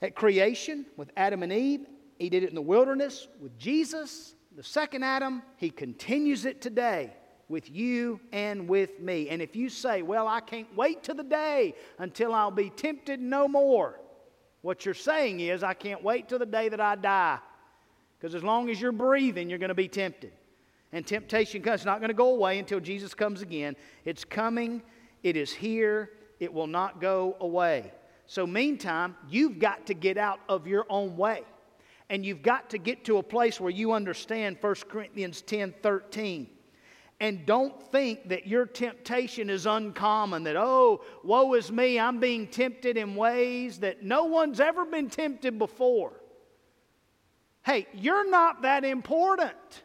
at 0.00 0.14
creation 0.14 0.86
with 0.96 1.10
Adam 1.16 1.42
and 1.42 1.52
Eve. 1.52 1.80
He 2.20 2.30
did 2.30 2.44
it 2.44 2.50
in 2.50 2.54
the 2.54 2.62
wilderness 2.62 3.26
with 3.40 3.58
Jesus, 3.58 4.35
the 4.56 4.62
second 4.62 5.02
Adam. 5.02 5.42
He 5.58 5.70
continues 5.70 6.46
it 6.46 6.62
today 6.62 7.12
with 7.48 7.70
you 7.70 8.18
and 8.32 8.68
with 8.68 8.98
me. 9.00 9.28
And 9.28 9.42
if 9.42 9.54
you 9.54 9.68
say, 9.68 10.02
Well, 10.02 10.26
I 10.26 10.40
can't 10.40 10.74
wait 10.74 11.04
to 11.04 11.14
the 11.14 11.22
day 11.22 11.74
until 11.98 12.34
I'll 12.34 12.50
be 12.50 12.70
tempted 12.70 13.20
no 13.20 13.46
more, 13.46 14.00
what 14.62 14.84
you're 14.84 14.94
saying 14.94 15.40
is, 15.40 15.62
I 15.62 15.74
can't 15.74 16.02
wait 16.02 16.28
till 16.28 16.38
the 16.38 16.46
day 16.46 16.70
that 16.70 16.80
I 16.80 16.96
die. 16.96 17.38
Because 18.18 18.34
as 18.34 18.42
long 18.42 18.70
as 18.70 18.80
you're 18.80 18.92
breathing, 18.92 19.50
you're 19.50 19.58
going 19.58 19.68
to 19.68 19.74
be 19.74 19.88
tempted. 19.88 20.32
And 20.90 21.06
temptation 21.06 21.60
comes. 21.60 21.80
It's 21.80 21.84
not 21.84 22.00
going 22.00 22.08
to 22.08 22.14
go 22.14 22.30
away 22.30 22.58
until 22.58 22.80
Jesus 22.80 23.12
comes 23.12 23.42
again. 23.42 23.76
It's 24.06 24.24
coming, 24.24 24.82
it 25.22 25.36
is 25.36 25.52
here, 25.52 26.12
it 26.40 26.52
will 26.52 26.66
not 26.66 27.00
go 27.00 27.36
away. 27.40 27.92
So, 28.26 28.46
meantime, 28.46 29.16
you've 29.28 29.58
got 29.58 29.86
to 29.86 29.94
get 29.94 30.16
out 30.16 30.40
of 30.48 30.66
your 30.66 30.86
own 30.88 31.16
way. 31.16 31.42
And 32.08 32.24
you've 32.24 32.42
got 32.42 32.70
to 32.70 32.78
get 32.78 33.04
to 33.06 33.18
a 33.18 33.22
place 33.22 33.60
where 33.60 33.70
you 33.70 33.92
understand 33.92 34.58
1 34.60 34.74
Corinthians 34.88 35.42
10 35.42 35.74
13. 35.82 36.48
And 37.18 37.46
don't 37.46 37.80
think 37.90 38.28
that 38.28 38.46
your 38.46 38.66
temptation 38.66 39.48
is 39.48 39.64
uncommon, 39.64 40.44
that, 40.44 40.56
oh, 40.56 41.02
woe 41.24 41.54
is 41.54 41.72
me, 41.72 41.98
I'm 41.98 42.20
being 42.20 42.46
tempted 42.46 42.98
in 42.98 43.14
ways 43.14 43.78
that 43.78 44.02
no 44.02 44.24
one's 44.24 44.60
ever 44.60 44.84
been 44.84 45.08
tempted 45.08 45.58
before. 45.58 46.12
Hey, 47.64 47.86
you're 47.94 48.28
not 48.28 48.62
that 48.62 48.84
important. 48.84 49.82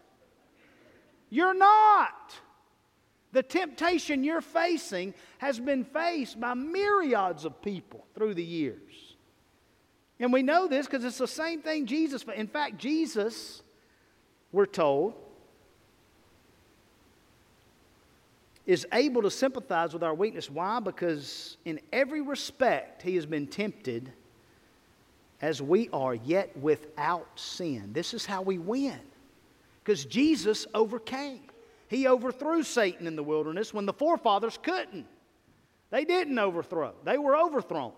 You're 1.30 1.54
not. 1.54 2.36
The 3.32 3.42
temptation 3.42 4.26
you're 4.26 4.42
facing 4.42 5.14
has 5.38 5.58
been 5.58 5.86
faced 5.86 6.38
by 6.38 6.54
myriads 6.54 7.46
of 7.46 7.62
people 7.62 8.06
through 8.14 8.34
the 8.34 8.44
years. 8.44 9.11
And 10.22 10.32
we 10.32 10.44
know 10.44 10.68
this 10.68 10.86
because 10.86 11.04
it's 11.04 11.18
the 11.18 11.28
same 11.28 11.62
thing 11.62 11.88
Jesus. 11.88 12.24
In 12.36 12.48
fact, 12.48 12.78
Jesus, 12.78 13.64
we're 14.52 14.68
told, 14.68 15.16
is 18.68 18.86
able 18.94 19.24
to 19.24 19.32
sympathize 19.32 19.94
with 19.94 20.04
our 20.04 20.14
weakness. 20.14 20.48
Why? 20.48 20.80
Because 20.80 21.58
in 21.66 21.80
every 21.92 22.22
respect, 22.22 23.02
he 23.02 23.16
has 23.16 23.26
been 23.26 23.48
tempted 23.48 24.12
as 25.42 25.60
we 25.60 25.90
are, 25.92 26.14
yet 26.14 26.56
without 26.56 27.28
sin. 27.34 27.90
This 27.92 28.14
is 28.14 28.24
how 28.24 28.44
we 28.44 28.60
win. 28.60 29.00
Because 29.84 30.06
Jesus 30.06 30.68
overcame. 30.76 31.42
He 31.88 32.08
overthrew 32.08 32.62
Satan 32.62 33.08
in 33.08 33.16
the 33.16 33.24
wilderness 33.24 33.74
when 33.74 33.88
the 33.88 33.94
forefathers 33.94 34.60
couldn't. 34.62 35.08
They 35.90 36.06
didn't 36.06 36.38
overthrow, 36.38 36.94
they 37.04 37.18
were 37.18 37.36
overthrown. 37.36 37.94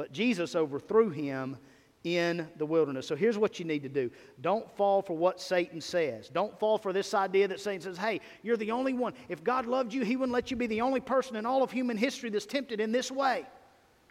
But 0.00 0.12
Jesus 0.12 0.56
overthrew 0.56 1.10
him 1.10 1.58
in 2.04 2.48
the 2.56 2.64
wilderness. 2.64 3.06
So 3.06 3.14
here's 3.14 3.36
what 3.36 3.58
you 3.58 3.66
need 3.66 3.82
to 3.82 3.88
do 3.90 4.10
don't 4.40 4.66
fall 4.74 5.02
for 5.02 5.14
what 5.14 5.38
Satan 5.42 5.78
says. 5.78 6.30
Don't 6.30 6.58
fall 6.58 6.78
for 6.78 6.94
this 6.94 7.12
idea 7.12 7.46
that 7.48 7.60
Satan 7.60 7.82
says, 7.82 7.98
hey, 7.98 8.22
you're 8.42 8.56
the 8.56 8.70
only 8.70 8.94
one. 8.94 9.12
If 9.28 9.44
God 9.44 9.66
loved 9.66 9.92
you, 9.92 10.02
he 10.02 10.16
wouldn't 10.16 10.32
let 10.32 10.50
you 10.50 10.56
be 10.56 10.66
the 10.66 10.80
only 10.80 11.00
person 11.00 11.36
in 11.36 11.44
all 11.44 11.62
of 11.62 11.70
human 11.70 11.98
history 11.98 12.30
that's 12.30 12.46
tempted 12.46 12.80
in 12.80 12.92
this 12.92 13.10
way. 13.10 13.44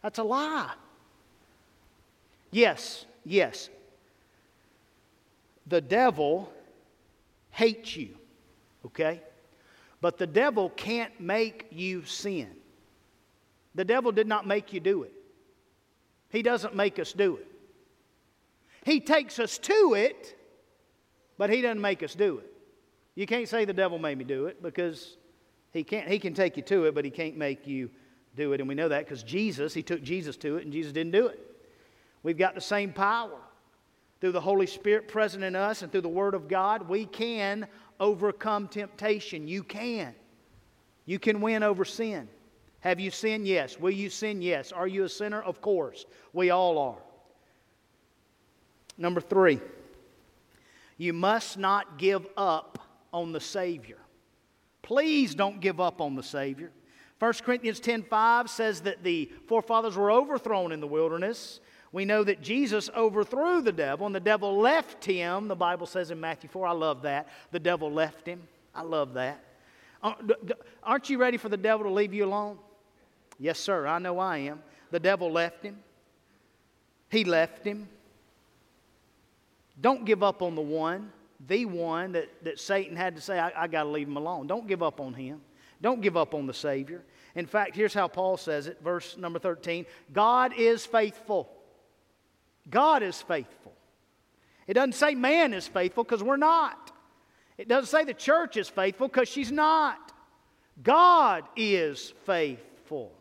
That's 0.00 0.20
a 0.20 0.22
lie. 0.22 0.74
Yes, 2.52 3.04
yes. 3.24 3.68
The 5.66 5.80
devil 5.80 6.52
hates 7.50 7.96
you, 7.96 8.16
okay? 8.86 9.22
But 10.00 10.18
the 10.18 10.26
devil 10.28 10.70
can't 10.70 11.20
make 11.20 11.66
you 11.72 12.04
sin. 12.04 12.50
The 13.74 13.84
devil 13.84 14.12
did 14.12 14.28
not 14.28 14.46
make 14.46 14.72
you 14.72 14.78
do 14.78 15.02
it, 15.02 15.14
he 16.30 16.42
doesn't 16.42 16.74
make 16.74 16.98
us 16.98 17.12
do 17.12 17.36
it. 17.36 17.46
He 18.84 19.00
takes 19.00 19.38
us 19.38 19.58
to 19.58 19.94
it, 19.96 20.36
but 21.36 21.50
he 21.50 21.60
doesn't 21.60 21.80
make 21.80 22.02
us 22.02 22.14
do 22.14 22.38
it. 22.38 22.50
You 23.14 23.26
can't 23.26 23.48
say 23.48 23.64
the 23.64 23.72
devil 23.72 23.98
made 23.98 24.16
me 24.16 24.24
do 24.24 24.46
it 24.46 24.62
because 24.62 25.16
he 25.72 25.84
can't 25.84 26.08
he 26.08 26.18
can 26.18 26.32
take 26.32 26.56
you 26.56 26.62
to 26.64 26.86
it, 26.86 26.94
but 26.94 27.04
he 27.04 27.10
can't 27.10 27.36
make 27.36 27.66
you 27.66 27.90
do 28.36 28.52
it. 28.52 28.60
And 28.60 28.68
we 28.68 28.74
know 28.74 28.88
that 28.88 29.04
because 29.04 29.22
Jesus, 29.22 29.74
he 29.74 29.82
took 29.82 30.02
Jesus 30.02 30.36
to 30.38 30.56
it 30.56 30.64
and 30.64 30.72
Jesus 30.72 30.92
didn't 30.92 31.12
do 31.12 31.26
it. 31.26 31.38
We've 32.22 32.38
got 32.38 32.54
the 32.54 32.60
same 32.60 32.92
power. 32.92 33.38
Through 34.20 34.32
the 34.32 34.40
Holy 34.40 34.66
Spirit 34.66 35.08
present 35.08 35.42
in 35.42 35.56
us 35.56 35.80
and 35.80 35.90
through 35.90 36.02
the 36.02 36.08
Word 36.08 36.34
of 36.34 36.46
God, 36.46 36.88
we 36.88 37.06
can 37.06 37.66
overcome 37.98 38.68
temptation. 38.68 39.48
You 39.48 39.62
can. 39.62 40.14
You 41.06 41.18
can 41.18 41.40
win 41.40 41.62
over 41.62 41.86
sin. 41.86 42.28
Have 42.80 43.00
you 43.00 43.10
sinned? 43.10 43.46
Yes. 43.46 43.78
Will 43.78 43.90
you 43.90 44.10
sin? 44.10 44.42
Yes. 44.42 44.72
Are 44.72 44.86
you 44.86 45.04
a 45.04 45.08
sinner? 45.08 45.42
Of 45.42 45.60
course. 45.60 46.06
We 46.32 46.50
all 46.50 46.78
are. 46.78 46.98
Number 48.96 49.20
three, 49.20 49.60
you 50.98 51.12
must 51.12 51.58
not 51.58 51.98
give 51.98 52.26
up 52.36 52.78
on 53.12 53.32
the 53.32 53.40
Savior. 53.40 53.98
Please 54.82 55.34
don't 55.34 55.60
give 55.60 55.80
up 55.80 56.00
on 56.00 56.14
the 56.14 56.22
Savior. 56.22 56.70
1 57.18 57.32
Corinthians 57.44 57.80
10:5 57.80 58.48
says 58.48 58.82
that 58.82 59.02
the 59.02 59.30
forefathers 59.46 59.96
were 59.96 60.10
overthrown 60.10 60.72
in 60.72 60.80
the 60.80 60.86
wilderness 60.86 61.60
we 61.92 62.04
know 62.04 62.22
that 62.22 62.40
Jesus 62.40 62.88
overthrew 62.96 63.62
the 63.62 63.72
devil 63.72 64.06
and 64.06 64.14
the 64.14 64.20
devil 64.20 64.58
left 64.58 65.04
him. 65.04 65.48
The 65.48 65.56
Bible 65.56 65.86
says 65.86 66.10
in 66.10 66.20
Matthew 66.20 66.48
4, 66.48 66.68
I 66.68 66.72
love 66.72 67.02
that. 67.02 67.28
The 67.50 67.58
devil 67.58 67.90
left 67.90 68.26
him. 68.26 68.42
I 68.74 68.82
love 68.82 69.14
that. 69.14 69.42
Uh, 70.02 70.14
aren't 70.82 71.10
you 71.10 71.18
ready 71.18 71.36
for 71.36 71.48
the 71.48 71.56
devil 71.56 71.84
to 71.84 71.92
leave 71.92 72.14
you 72.14 72.24
alone? 72.24 72.58
Yes, 73.40 73.58
sir, 73.58 73.86
I 73.86 73.98
know 73.98 74.20
I 74.20 74.38
am. 74.38 74.62
The 74.92 75.00
devil 75.00 75.32
left 75.32 75.64
him. 75.64 75.78
He 77.10 77.24
left 77.24 77.64
him. 77.64 77.88
Don't 79.80 80.04
give 80.04 80.22
up 80.22 80.42
on 80.42 80.54
the 80.54 80.60
one, 80.60 81.10
the 81.48 81.64
one 81.64 82.12
that, 82.12 82.28
that 82.44 82.60
Satan 82.60 82.96
had 82.96 83.16
to 83.16 83.22
say, 83.22 83.38
I, 83.38 83.64
I 83.64 83.66
got 83.66 83.84
to 83.84 83.88
leave 83.88 84.06
him 84.06 84.16
alone. 84.16 84.46
Don't 84.46 84.68
give 84.68 84.82
up 84.82 85.00
on 85.00 85.14
him. 85.14 85.40
Don't 85.80 86.02
give 86.02 86.16
up 86.16 86.34
on 86.34 86.46
the 86.46 86.54
Savior. 86.54 87.02
In 87.34 87.46
fact, 87.46 87.74
here's 87.74 87.94
how 87.94 88.06
Paul 88.06 88.36
says 88.36 88.66
it, 88.66 88.78
verse 88.84 89.16
number 89.16 89.38
13 89.38 89.86
God 90.12 90.52
is 90.56 90.84
faithful 90.84 91.48
God 92.68 93.02
is 93.02 93.20
faithful. 93.22 93.72
It 94.66 94.74
doesn't 94.74 94.94
say 94.94 95.14
man 95.14 95.54
is 95.54 95.66
faithful 95.66 96.04
because 96.04 96.22
we're 96.22 96.36
not. 96.36 96.92
It 97.56 97.68
doesn't 97.68 97.88
say 97.88 98.04
the 98.04 98.14
church 98.14 98.56
is 98.56 98.68
faithful 98.68 99.08
because 99.08 99.28
she's 99.28 99.50
not. 99.50 100.12
God 100.82 101.44
is 101.56 102.12
faithful. 102.24 103.12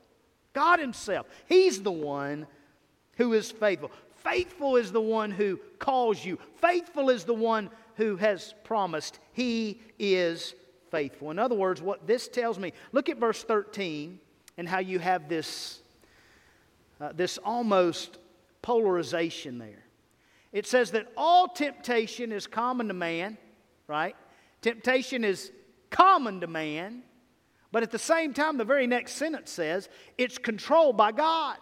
God 0.54 0.80
Himself. 0.80 1.28
He's 1.48 1.82
the 1.82 1.92
one 1.92 2.48
who 3.18 3.34
is 3.34 3.52
faithful. 3.52 3.92
Faithful 4.18 4.76
is 4.76 4.92
the 4.92 5.02
one 5.02 5.32
who 5.32 5.60
calls 5.80 6.24
you, 6.24 6.38
faithful 6.58 7.10
is 7.10 7.24
the 7.24 7.34
one 7.34 7.70
who 7.96 8.16
has 8.18 8.54
promised. 8.64 9.20
He 9.34 9.82
is 9.98 10.56
faithful. 10.92 11.32
In 11.32 11.40
other 11.40 11.56
words, 11.56 11.82
what 11.82 12.08
this 12.08 12.28
tells 12.28 12.58
me, 12.58 12.74
look 12.92 13.10
at 13.10 13.18
verse 13.18 13.44
13 13.44 14.20
and 14.58 14.68
how 14.68 14.80
you 14.80 15.00
have 15.00 15.30
this, 15.30 15.82
uh, 17.00 17.12
this 17.14 17.38
almost 17.40 18.18
polarization 18.62 19.58
there. 19.58 19.86
It 20.52 20.66
says 20.66 20.92
that 20.92 21.08
all 21.16 21.48
temptation 21.48 22.32
is 22.32 22.48
common 22.48 22.88
to 22.88 22.94
man, 22.94 23.38
right? 23.88 24.16
Temptation 24.62 25.24
is 25.24 25.52
common 25.90 26.42
to 26.42 26.48
man, 26.48 27.04
but 27.72 27.84
at 27.84 27.92
the 27.92 28.00
same 28.00 28.34
time, 28.34 28.58
the 28.58 28.66
very 28.66 28.88
next 28.88 29.14
sentence 29.14 29.52
says 29.52 29.90
it's 30.18 30.38
controlled 30.38 30.98
by 30.98 31.12
God. 31.12 31.58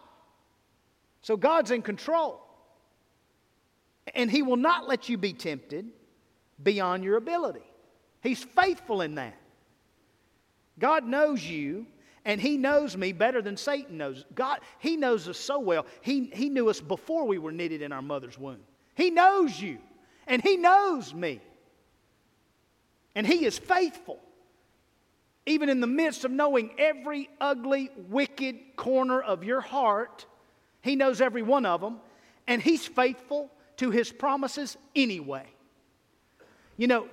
So 1.21 1.35
God's 1.35 1.71
in 1.71 1.81
control. 1.81 2.41
And 4.15 4.31
He 4.31 4.41
will 4.41 4.57
not 4.57 4.87
let 4.87 5.09
you 5.09 5.17
be 5.17 5.33
tempted 5.33 5.87
beyond 6.61 7.03
your 7.03 7.17
ability. 7.17 7.65
He's 8.21 8.43
faithful 8.43 9.01
in 9.01 9.15
that. 9.15 9.37
God 10.79 11.05
knows 11.05 11.43
you, 11.43 11.87
and 12.23 12.39
He 12.39 12.55
knows 12.55 12.95
me 12.95 13.11
better 13.11 13.41
than 13.41 13.57
Satan 13.57 13.97
knows. 13.97 14.23
God, 14.33 14.59
He 14.79 14.95
knows 14.95 15.27
us 15.27 15.37
so 15.37 15.59
well. 15.59 15.85
He, 16.01 16.29
he 16.33 16.47
knew 16.49 16.69
us 16.69 16.79
before 16.79 17.25
we 17.25 17.37
were 17.37 17.51
knitted 17.51 17.81
in 17.81 17.91
our 17.91 18.01
mother's 18.01 18.37
womb. 18.37 18.61
He 18.95 19.09
knows 19.09 19.59
you, 19.59 19.79
and 20.25 20.41
He 20.41 20.55
knows 20.55 21.13
me. 21.13 21.41
And 23.13 23.27
He 23.27 23.45
is 23.45 23.57
faithful. 23.57 24.19
Even 25.47 25.69
in 25.69 25.79
the 25.79 25.87
midst 25.87 26.25
of 26.25 26.31
knowing 26.31 26.71
every 26.77 27.29
ugly, 27.39 27.89
wicked 28.09 28.75
corner 28.75 29.21
of 29.21 29.45
your 29.45 29.61
heart, 29.61 30.25
He 30.81 30.97
knows 30.97 31.21
every 31.21 31.41
one 31.41 31.65
of 31.65 31.79
them, 31.79 32.01
and 32.47 32.61
He's 32.61 32.85
faithful 32.85 33.49
to 33.77 33.89
His 33.89 34.11
promises 34.11 34.75
anyway. 34.93 35.45
You 36.75 36.87
know, 36.87 37.07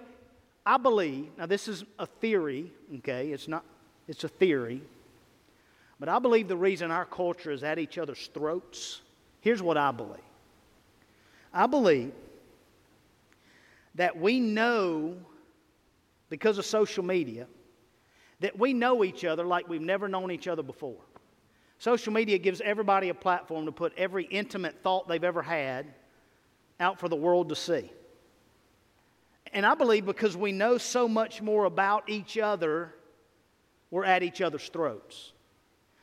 I 0.67 0.79
believe, 0.79 1.29
now 1.39 1.47
this 1.47 1.69
is 1.69 1.85
a 1.97 2.07
theory, 2.07 2.73
okay? 2.97 3.31
It's 3.31 3.47
not, 3.47 3.65
it's 4.09 4.25
a 4.25 4.29
theory. 4.29 4.83
But 6.01 6.09
I 6.09 6.19
believe 6.19 6.49
the 6.49 6.57
reason 6.57 6.91
our 6.91 7.05
culture 7.05 7.53
is 7.53 7.63
at 7.63 7.79
each 7.79 7.99
other's 7.99 8.29
throats, 8.35 9.01
here's 9.43 9.63
what 9.63 9.77
I 9.77 9.93
believe. 9.93 10.19
I 11.53 11.69
believe 11.69 12.11
that 13.95 14.19
we 14.19 14.41
know, 14.41 15.15
because 16.31 16.59
of 16.59 16.65
social 16.65 17.05
media, 17.05 17.47
that 18.45 18.59
we 18.59 18.75
know 18.75 19.03
each 19.05 19.25
other 19.25 19.43
like 19.43 19.71
we've 19.71 19.81
never 19.81 20.07
known 20.07 20.31
each 20.31 20.47
other 20.49 20.63
before. 20.63 21.01
Social 21.79 22.13
media 22.13 22.37
gives 22.37 22.61
everybody 22.61 23.09
a 23.09 23.15
platform 23.15 23.65
to 23.65 23.73
put 23.73 23.95
every 23.97 24.25
intimate 24.25 24.83
thought 24.83 25.09
they've 25.09 25.25
ever 25.25 25.41
had 25.41 25.87
out 26.79 27.01
for 27.01 27.09
the 27.09 27.17
world 27.17 27.49
to 27.49 27.57
see. 27.57 27.91
And 29.55 29.65
I 29.65 29.75
believe 29.75 30.05
because 30.05 30.37
we 30.37 30.53
know 30.53 30.77
so 30.77 31.09
much 31.09 31.41
more 31.41 31.65
about 31.65 32.11
each 32.11 32.37
other, 32.37 32.95
we're 33.91 34.05
at 34.05 34.23
each 34.23 34.43
other's 34.43 34.69
throats. 34.69 35.33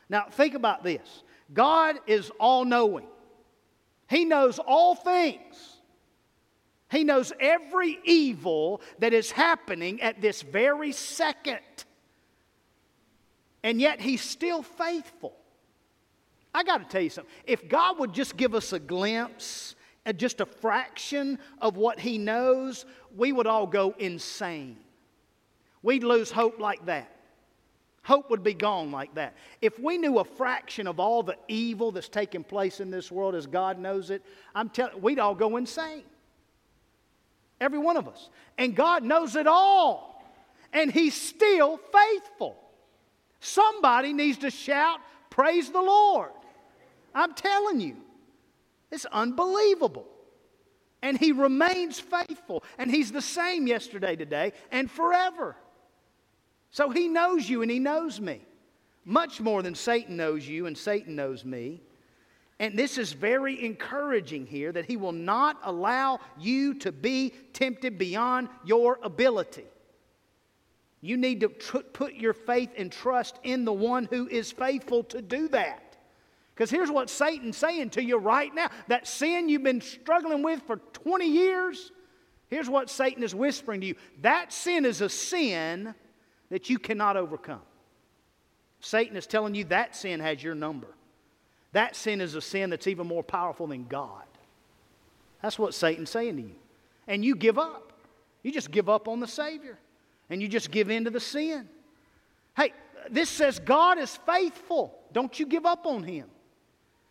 Now, 0.09 0.25
think 0.31 0.55
about 0.55 0.83
this 0.83 1.21
God 1.53 1.97
is 2.07 2.31
all 2.39 2.65
knowing, 2.65 3.05
He 4.09 4.25
knows 4.25 4.57
all 4.57 4.95
things. 4.95 5.77
He 6.89 7.03
knows 7.03 7.31
every 7.39 7.99
evil 8.03 8.81
that 8.97 9.13
is 9.13 9.29
happening 9.29 10.01
at 10.01 10.21
this 10.23 10.41
very 10.41 10.91
second. 10.91 11.59
And 13.63 13.79
yet, 13.79 14.01
He's 14.01 14.21
still 14.21 14.63
faithful. 14.63 15.33
I 16.53 16.63
got 16.63 16.79
to 16.79 16.85
tell 16.85 17.01
you 17.01 17.09
something. 17.09 17.31
If 17.45 17.69
God 17.69 17.99
would 17.99 18.13
just 18.13 18.35
give 18.35 18.53
us 18.53 18.73
a 18.73 18.79
glimpse 18.79 19.75
at 20.05 20.17
just 20.17 20.41
a 20.41 20.45
fraction 20.45 21.39
of 21.59 21.77
what 21.77 21.99
he 21.99 22.17
knows, 22.17 22.85
we 23.15 23.31
would 23.31 23.47
all 23.47 23.67
go 23.67 23.95
insane. 23.99 24.77
We'd 25.83 26.03
lose 26.03 26.31
hope 26.31 26.59
like 26.59 26.85
that. 26.87 27.09
Hope 28.03 28.31
would 28.31 28.43
be 28.43 28.55
gone 28.55 28.91
like 28.91 29.13
that. 29.15 29.35
If 29.61 29.79
we 29.79 29.97
knew 29.97 30.19
a 30.19 30.25
fraction 30.25 30.87
of 30.87 30.99
all 30.99 31.21
the 31.21 31.37
evil 31.47 31.91
that's 31.91 32.09
taking 32.09 32.43
place 32.43 32.79
in 32.79 32.89
this 32.89 33.11
world 33.11 33.35
as 33.35 33.45
God 33.45 33.77
knows 33.77 34.09
it, 34.09 34.23
I'm 34.55 34.69
telling 34.69 35.01
we'd 35.01 35.19
all 35.19 35.35
go 35.35 35.57
insane. 35.57 36.03
Every 37.59 37.77
one 37.77 37.95
of 37.95 38.07
us. 38.07 38.29
And 38.57 38.75
God 38.75 39.03
knows 39.03 39.35
it 39.35 39.45
all. 39.45 40.23
And 40.73 40.91
He's 40.91 41.13
still 41.13 41.77
faithful. 41.77 42.57
Somebody 43.41 44.13
needs 44.13 44.37
to 44.39 44.49
shout, 44.49 44.99
Praise 45.31 45.71
the 45.71 45.81
Lord. 45.81 46.31
I'm 47.15 47.33
telling 47.33 47.81
you. 47.81 47.97
It's 48.91 49.05
unbelievable. 49.05 50.05
And 51.01 51.17
he 51.17 51.31
remains 51.31 51.99
faithful. 51.99 52.63
And 52.77 52.91
he's 52.91 53.11
the 53.11 53.21
same 53.21 53.65
yesterday, 53.65 54.15
today, 54.15 54.53
and 54.71 54.91
forever. 54.91 55.55
So 56.69 56.89
he 56.89 57.07
knows 57.07 57.49
you 57.49 57.63
and 57.63 57.71
he 57.71 57.79
knows 57.79 58.21
me. 58.21 58.45
Much 59.03 59.41
more 59.41 59.63
than 59.63 59.73
Satan 59.73 60.17
knows 60.17 60.47
you 60.47 60.67
and 60.67 60.77
Satan 60.77 61.15
knows 61.15 61.43
me. 61.43 61.81
And 62.59 62.77
this 62.77 62.99
is 62.99 63.13
very 63.13 63.65
encouraging 63.65 64.45
here 64.45 64.71
that 64.71 64.85
he 64.85 64.95
will 64.95 65.13
not 65.13 65.57
allow 65.63 66.19
you 66.37 66.75
to 66.75 66.91
be 66.91 67.33
tempted 67.53 67.97
beyond 67.97 68.49
your 68.63 68.99
ability. 69.01 69.65
You 71.01 71.17
need 71.17 71.41
to 71.41 71.49
tr- 71.49 71.79
put 71.79 72.13
your 72.13 72.33
faith 72.33 72.69
and 72.77 72.91
trust 72.91 73.39
in 73.43 73.65
the 73.65 73.73
one 73.73 74.07
who 74.09 74.27
is 74.27 74.51
faithful 74.51 75.03
to 75.05 75.21
do 75.21 75.47
that. 75.49 75.97
Because 76.53 76.69
here's 76.69 76.91
what 76.91 77.09
Satan's 77.09 77.57
saying 77.57 77.89
to 77.91 78.03
you 78.03 78.17
right 78.17 78.53
now 78.53 78.69
that 78.87 79.07
sin 79.07 79.49
you've 79.49 79.63
been 79.63 79.81
struggling 79.81 80.43
with 80.43 80.61
for 80.67 80.77
20 80.77 81.25
years, 81.25 81.91
here's 82.49 82.69
what 82.69 82.89
Satan 82.89 83.23
is 83.23 83.33
whispering 83.33 83.81
to 83.81 83.87
you 83.87 83.95
that 84.21 84.53
sin 84.53 84.85
is 84.85 85.01
a 85.01 85.09
sin 85.09 85.95
that 86.49 86.69
you 86.69 86.77
cannot 86.77 87.17
overcome. 87.17 87.61
Satan 88.79 89.17
is 89.17 89.25
telling 89.25 89.55
you 89.55 89.63
that 89.65 89.95
sin 89.95 90.19
has 90.19 90.43
your 90.43 90.55
number. 90.55 90.87
That 91.71 91.95
sin 91.95 92.21
is 92.21 92.35
a 92.35 92.41
sin 92.41 92.69
that's 92.69 92.87
even 92.87 93.07
more 93.07 93.23
powerful 93.23 93.67
than 93.67 93.87
God. 93.87 94.25
That's 95.41 95.57
what 95.57 95.73
Satan's 95.73 96.09
saying 96.09 96.35
to 96.35 96.41
you. 96.43 96.55
And 97.07 97.23
you 97.25 97.35
give 97.35 97.57
up. 97.57 97.93
You 98.43 98.51
just 98.51 98.69
give 98.71 98.89
up 98.89 99.07
on 99.07 99.19
the 99.19 99.27
Savior. 99.27 99.79
And 100.31 100.41
you 100.41 100.47
just 100.47 100.71
give 100.71 100.89
in 100.89 101.03
to 101.03 101.09
the 101.11 101.19
sin. 101.19 101.67
Hey, 102.55 102.73
this 103.09 103.29
says 103.29 103.59
God 103.59 103.99
is 103.99 104.17
faithful. 104.25 104.97
Don't 105.11 105.37
you 105.37 105.45
give 105.45 105.65
up 105.65 105.85
on 105.85 106.03
Him. 106.03 106.27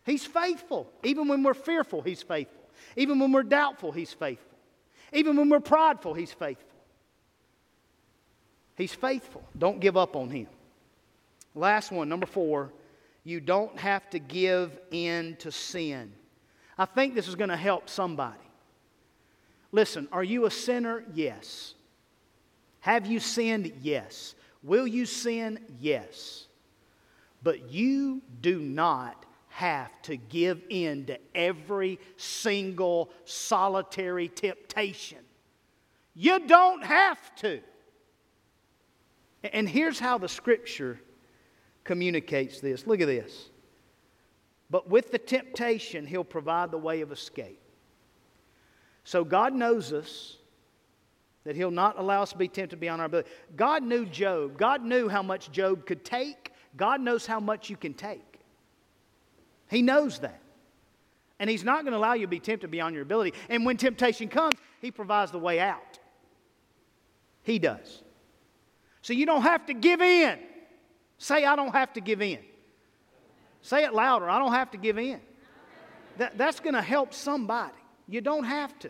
He's 0.05 0.25
faithful. 0.25 0.91
Even 1.03 1.27
when 1.27 1.43
we're 1.43 1.53
fearful, 1.53 2.01
He's 2.01 2.23
faithful. 2.23 2.63
Even 2.97 3.19
when 3.19 3.31
we're 3.31 3.43
doubtful, 3.43 3.91
He's 3.91 4.11
faithful. 4.11 4.57
Even 5.13 5.37
when 5.37 5.49
we're 5.49 5.59
prideful, 5.59 6.15
He's 6.15 6.33
faithful. 6.33 6.67
He's 8.75 8.93
faithful. 8.93 9.43
Don't 9.57 9.79
give 9.79 9.95
up 9.95 10.15
on 10.15 10.31
Him. 10.31 10.47
Last 11.53 11.91
one, 11.91 12.09
number 12.09 12.25
four, 12.25 12.73
you 13.23 13.39
don't 13.39 13.77
have 13.77 14.09
to 14.09 14.19
give 14.19 14.79
in 14.89 15.35
to 15.37 15.51
sin. 15.51 16.11
I 16.75 16.85
think 16.85 17.13
this 17.13 17.27
is 17.27 17.35
going 17.35 17.51
to 17.51 17.57
help 17.57 17.87
somebody. 17.87 18.39
Listen, 19.71 20.07
are 20.11 20.23
you 20.23 20.45
a 20.45 20.51
sinner? 20.51 21.03
Yes. 21.13 21.75
Have 22.81 23.07
you 23.07 23.19
sinned? 23.19 23.71
Yes. 23.81 24.35
Will 24.63 24.85
you 24.85 25.05
sin? 25.05 25.59
Yes. 25.79 26.47
But 27.43 27.71
you 27.71 28.21
do 28.41 28.59
not 28.59 29.25
have 29.49 29.89
to 30.03 30.15
give 30.15 30.61
in 30.69 31.05
to 31.05 31.19
every 31.35 31.99
single 32.17 33.09
solitary 33.25 34.27
temptation. 34.27 35.19
You 36.15 36.39
don't 36.47 36.83
have 36.83 37.35
to. 37.37 37.61
And 39.53 39.67
here's 39.67 39.99
how 39.99 40.17
the 40.17 40.29
scripture 40.29 40.99
communicates 41.83 42.61
this. 42.61 42.85
Look 42.85 43.01
at 43.01 43.07
this. 43.07 43.49
But 44.69 44.89
with 44.89 45.11
the 45.11 45.17
temptation, 45.17 46.05
he'll 46.05 46.23
provide 46.23 46.71
the 46.71 46.77
way 46.77 47.01
of 47.01 47.11
escape. 47.11 47.59
So 49.03 49.23
God 49.23 49.53
knows 49.53 49.91
us 49.91 50.37
that 51.43 51.55
he'll 51.55 51.71
not 51.71 51.97
allow 51.97 52.21
us 52.21 52.31
to 52.31 52.37
be 52.37 52.47
tempted 52.47 52.79
beyond 52.79 53.01
our 53.01 53.07
ability. 53.07 53.29
God 53.55 53.83
knew 53.83 54.05
Job. 54.05 54.57
God 54.57 54.83
knew 54.83 55.09
how 55.09 55.23
much 55.23 55.51
Job 55.51 55.85
could 55.85 56.05
take. 56.05 56.51
God 56.77 57.01
knows 57.01 57.25
how 57.25 57.39
much 57.39 57.69
you 57.69 57.77
can 57.77 57.93
take. 57.93 58.39
He 59.69 59.81
knows 59.81 60.19
that. 60.19 60.39
And 61.39 61.49
He's 61.49 61.63
not 61.63 61.83
going 61.83 61.93
to 61.93 61.97
allow 61.97 62.13
you 62.13 62.21
to 62.21 62.29
be 62.29 62.39
tempted 62.39 62.69
beyond 62.69 62.93
your 62.93 63.03
ability. 63.03 63.33
And 63.49 63.65
when 63.65 63.77
temptation 63.77 64.27
comes, 64.27 64.53
He 64.79 64.91
provides 64.91 65.31
the 65.31 65.39
way 65.39 65.59
out. 65.59 65.99
He 67.43 67.57
does. 67.57 68.03
So 69.01 69.13
you 69.13 69.25
don't 69.25 69.41
have 69.41 69.65
to 69.65 69.73
give 69.73 70.01
in. 70.01 70.37
Say, 71.17 71.45
I 71.45 71.55
don't 71.55 71.73
have 71.73 71.93
to 71.93 72.01
give 72.01 72.21
in. 72.21 72.39
Say 73.61 73.83
it 73.83 73.93
louder. 73.93 74.29
I 74.29 74.39
don't 74.39 74.53
have 74.53 74.71
to 74.71 74.77
give 74.77 74.97
in. 74.97 75.19
That, 76.17 76.37
that's 76.37 76.59
going 76.59 76.73
to 76.75 76.81
help 76.81 77.13
somebody. 77.13 77.73
You 78.07 78.21
don't 78.21 78.43
have 78.43 78.77
to. 78.79 78.89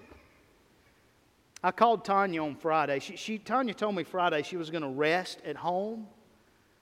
I 1.64 1.72
called 1.72 2.04
Tanya 2.04 2.44
on 2.44 2.56
Friday. 2.56 3.00
She, 3.00 3.16
she, 3.16 3.38
Tanya 3.38 3.74
told 3.74 3.96
me 3.96 4.04
Friday 4.04 4.42
she 4.42 4.58
was 4.58 4.70
going 4.70 4.82
to 4.82 4.90
rest 4.90 5.40
at 5.46 5.56
home, 5.56 6.08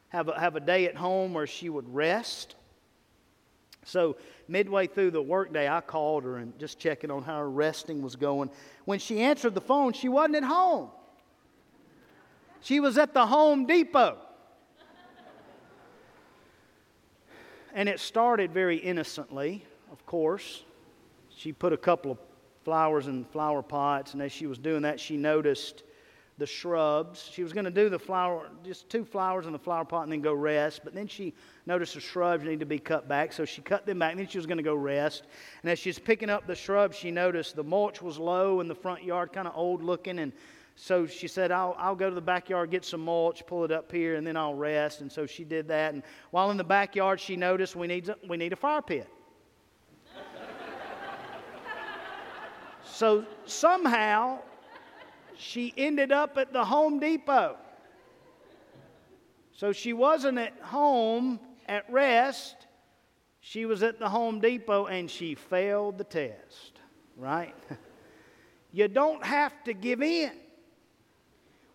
have 0.09 0.29
a, 0.29 0.39
have 0.39 0.55
a 0.55 0.61
day 0.61 0.85
at 0.85 0.95
home 0.95 1.33
where 1.33 1.47
she 1.47 1.69
would 1.69 1.93
rest. 1.93 2.55
So, 3.83 4.17
midway 4.47 4.87
through 4.87 5.11
the 5.11 5.21
workday, 5.21 5.67
I 5.67 5.81
called 5.81 6.23
her 6.23 6.37
and 6.37 6.57
just 6.59 6.79
checking 6.79 7.11
on 7.11 7.23
how 7.23 7.39
her 7.39 7.49
resting 7.49 8.01
was 8.01 8.15
going. 8.15 8.49
When 8.85 8.99
she 8.99 9.19
answered 9.19 9.53
the 9.53 9.61
phone, 9.61 9.93
she 9.93 10.07
wasn't 10.07 10.35
at 10.35 10.43
home. 10.43 10.89
She 12.61 12.79
was 12.79 12.97
at 12.97 13.13
the 13.13 13.25
Home 13.25 13.65
Depot. 13.65 14.17
And 17.73 17.87
it 17.87 17.99
started 17.99 18.51
very 18.51 18.77
innocently, 18.77 19.65
of 19.91 20.05
course. 20.05 20.63
She 21.35 21.53
put 21.53 21.71
a 21.71 21.77
couple 21.77 22.11
of 22.11 22.17
flowers 22.63 23.07
in 23.07 23.25
flower 23.25 23.61
pots, 23.61 24.13
and 24.13 24.21
as 24.21 24.31
she 24.31 24.47
was 24.47 24.57
doing 24.57 24.81
that, 24.83 24.99
she 24.99 25.17
noticed 25.17 25.83
the 26.39 26.45
shrubs. 26.45 27.29
She 27.31 27.43
was 27.43 27.53
going 27.53 27.65
to 27.65 27.71
do 27.71 27.89
the 27.89 27.99
flower, 27.99 28.49
just 28.63 28.89
two 28.89 29.03
flowers 29.03 29.45
in 29.45 29.51
the 29.51 29.59
flower 29.59 29.85
pot 29.85 30.03
and 30.03 30.11
then 30.11 30.21
go 30.21 30.33
rest. 30.33 30.81
But 30.83 30.93
then 30.93 31.05
she 31.05 31.33
noticed 31.65 31.93
the 31.93 31.99
shrubs 31.99 32.45
need 32.45 32.61
to 32.61 32.65
be 32.65 32.79
cut 32.79 33.07
back, 33.07 33.33
so 33.33 33.45
she 33.45 33.61
cut 33.61 33.85
them 33.85 33.99
back. 33.99 34.11
And 34.11 34.19
then 34.19 34.27
she 34.27 34.37
was 34.37 34.47
going 34.47 34.57
to 34.57 34.63
go 34.63 34.73
rest. 34.73 35.23
And 35.61 35.69
as 35.69 35.77
she 35.77 35.89
was 35.89 35.99
picking 35.99 36.29
up 36.29 36.47
the 36.47 36.55
shrubs, 36.55 36.95
she 36.95 37.11
noticed 37.11 37.55
the 37.55 37.63
mulch 37.63 38.01
was 38.01 38.17
low 38.17 38.61
in 38.61 38.67
the 38.67 38.75
front 38.75 39.03
yard, 39.03 39.33
kind 39.33 39.47
of 39.47 39.53
old 39.55 39.83
looking. 39.83 40.19
And 40.19 40.31
so 40.75 41.05
she 41.05 41.27
said, 41.27 41.51
I'll, 41.51 41.75
I'll 41.77 41.95
go 41.95 42.07
to 42.07 42.15
the 42.15 42.21
backyard, 42.21 42.71
get 42.71 42.85
some 42.85 43.01
mulch, 43.01 43.45
pull 43.45 43.65
it 43.65 43.71
up 43.71 43.91
here, 43.91 44.15
and 44.15 44.25
then 44.25 44.37
I'll 44.37 44.55
rest. 44.55 45.01
And 45.01 45.11
so 45.11 45.25
she 45.25 45.43
did 45.43 45.67
that. 45.67 45.93
And 45.93 46.03
while 46.31 46.51
in 46.51 46.57
the 46.57 46.63
backyard, 46.63 47.19
she 47.19 47.35
noticed 47.35 47.75
we 47.75 47.87
need, 47.87 48.09
we 48.27 48.37
need 48.37 48.53
a 48.53 48.55
fire 48.55 48.81
pit. 48.81 49.09
So 52.99 53.23
somehow 53.45 54.39
she 55.37 55.73
ended 55.77 56.11
up 56.11 56.37
at 56.37 56.51
the 56.51 56.65
Home 56.65 56.99
Depot. 56.99 57.55
So 59.53 59.71
she 59.71 59.93
wasn't 59.93 60.37
at 60.37 60.59
home 60.61 61.39
at 61.69 61.89
rest. 61.89 62.67
She 63.39 63.65
was 63.65 63.83
at 63.83 63.99
the 63.99 64.09
Home 64.09 64.41
Depot 64.41 64.87
and 64.87 65.09
she 65.09 65.33
failed 65.33 65.97
the 65.97 66.03
test, 66.03 66.81
right? 67.15 67.55
you 68.73 68.89
don't 68.89 69.23
have 69.23 69.63
to 69.63 69.73
give 69.73 70.01
in 70.01 70.33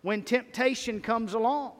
when 0.03 0.21
temptation 0.21 1.01
comes 1.01 1.33
along. 1.33 1.71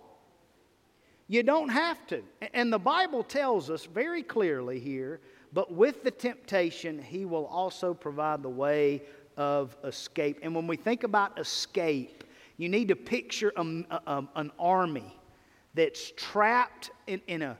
You 1.27 1.43
don't 1.43 1.69
have 1.69 2.07
to. 2.07 2.23
And 2.55 2.73
the 2.73 2.79
Bible 2.79 3.21
tells 3.21 3.69
us 3.69 3.85
very 3.85 4.23
clearly 4.23 4.79
here, 4.79 5.21
but 5.53 5.71
with 5.71 6.03
the 6.03 6.09
temptation, 6.09 6.99
He 6.99 7.25
will 7.25 7.45
also 7.45 7.93
provide 7.93 8.41
the 8.41 8.49
way 8.49 9.03
of 9.37 9.75
escape. 9.83 10.39
And 10.41 10.55
when 10.55 10.67
we 10.67 10.77
think 10.77 11.03
about 11.03 11.39
escape, 11.39 12.23
you 12.57 12.69
need 12.69 12.87
to 12.87 12.95
picture 12.95 13.51
a, 13.55 13.61
a, 14.07 14.23
an 14.35 14.51
army 14.57 15.15
that's 15.73 16.13
trapped 16.15 16.91
in, 17.05 17.21
in, 17.27 17.41
a, 17.41 17.57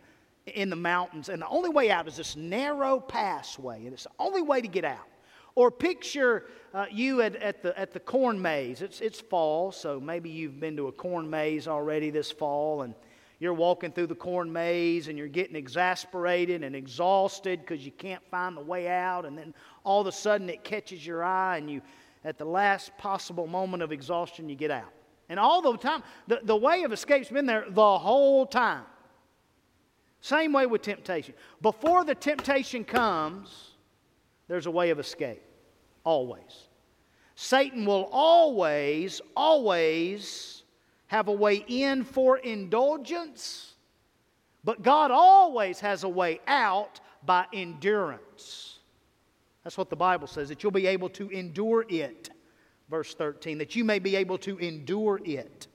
in 0.48 0.70
the 0.70 0.76
mountains, 0.76 1.30
and 1.30 1.42
the 1.42 1.48
only 1.48 1.70
way 1.70 1.92
out 1.92 2.08
is 2.08 2.16
this 2.16 2.36
narrow 2.36 3.00
passway, 3.00 3.84
and 3.86 3.94
it's 3.94 4.04
the 4.04 4.10
only 4.20 4.42
way 4.42 4.62
to 4.62 4.68
get 4.68 4.86
out. 4.86 5.08
Or 5.56 5.72
picture 5.72 6.46
uh, 6.74 6.86
you 6.92 7.22
at, 7.22 7.36
at, 7.38 7.62
the, 7.62 7.78
at 7.80 7.94
the 7.94 8.00
corn 8.00 8.42
maze. 8.42 8.82
It's, 8.82 9.00
it's 9.00 9.22
fall, 9.22 9.72
so 9.72 10.00
maybe 10.00 10.30
you've 10.30 10.60
been 10.60 10.76
to 10.78 10.88
a 10.88 10.92
corn 10.92 11.30
maze 11.30 11.68
already 11.68 12.10
this 12.10 12.32
fall, 12.32 12.84
and 12.84 12.94
you're 13.40 13.54
walking 13.54 13.92
through 13.92 14.08
the 14.08 14.16
corn 14.16 14.52
maze 14.52 15.08
and 15.08 15.18
you're 15.18 15.28
getting 15.28 15.56
exasperated 15.56 16.64
and 16.64 16.76
exhausted 16.76 17.62
because 17.62 17.86
you 17.86 17.92
can't 17.92 18.24
find 18.32 18.56
the 18.56 18.62
way 18.62 18.88
out. 18.88 19.26
And 19.26 19.38
then 19.38 19.54
all 19.84 20.02
of 20.02 20.08
a 20.08 20.12
sudden 20.12 20.50
it 20.50 20.64
catches 20.64 21.06
your 21.06 21.24
eye, 21.24 21.58
and 21.58 21.70
you, 21.70 21.82
at 22.24 22.38
the 22.38 22.46
last 22.46 22.98
possible 22.98 23.48
moment 23.48 23.84
of 23.84 23.92
exhaustion, 23.92 24.48
you 24.48 24.56
get 24.56 24.72
out. 24.72 24.92
And 25.28 25.40
all 25.40 25.62
the 25.62 25.78
time, 25.78 26.04
the, 26.28 26.40
the 26.44 26.56
way 26.56 26.84
of 26.84 26.94
escape's 26.94 27.30
been 27.30 27.46
there 27.46 27.66
the 27.68 27.98
whole 27.98 28.46
time. 28.46 28.84
Same 30.22 30.54
way 30.54 30.66
with 30.66 30.82
temptation. 30.82 31.36
Before 31.62 32.04
the 32.04 32.16
temptation 32.16 32.84
comes, 32.84 33.72
there's 34.48 34.66
a 34.66 34.72
way 34.72 34.90
of 34.90 35.00
escape. 35.00 35.44
Always. 36.04 36.68
Satan 37.36 37.86
will 37.86 38.10
always, 38.12 39.22
always 39.36 40.64
have 41.08 41.28
a 41.28 41.32
way 41.32 41.64
in 41.68 42.04
for 42.04 42.38
indulgence, 42.38 43.74
but 44.64 44.82
God 44.82 45.12
always 45.12 45.80
has 45.82 46.04
a 46.04 46.10
way 46.10 46.40
out 46.48 47.00
by 47.26 47.46
endurance. 47.54 48.80
That's 49.64 49.78
what 49.78 49.90
the 49.90 49.96
Bible 49.96 50.28
says, 50.28 50.50
that 50.50 50.64
you'll 50.64 50.72
be 50.72 50.88
able 50.88 51.10
to 51.10 51.30
endure 51.30 51.86
it. 51.88 52.30
Verse 52.90 53.14
13, 53.16 53.58
that 53.60 53.76
you 53.76 53.84
may 53.84 54.00
be 54.00 54.16
able 54.16 54.38
to 54.40 54.58
endure 54.58 55.20
it. 55.24 55.68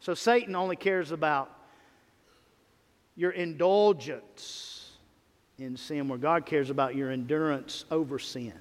So 0.00 0.12
Satan 0.12 0.54
only 0.54 0.76
cares 0.76 1.12
about 1.12 1.50
your 3.16 3.30
indulgence 3.30 4.92
in 5.58 5.76
sin, 5.76 6.08
where 6.08 6.18
God 6.18 6.44
cares 6.44 6.68
about 6.68 6.94
your 6.94 7.10
endurance 7.10 7.84
over 7.90 8.18
sin 8.18 8.52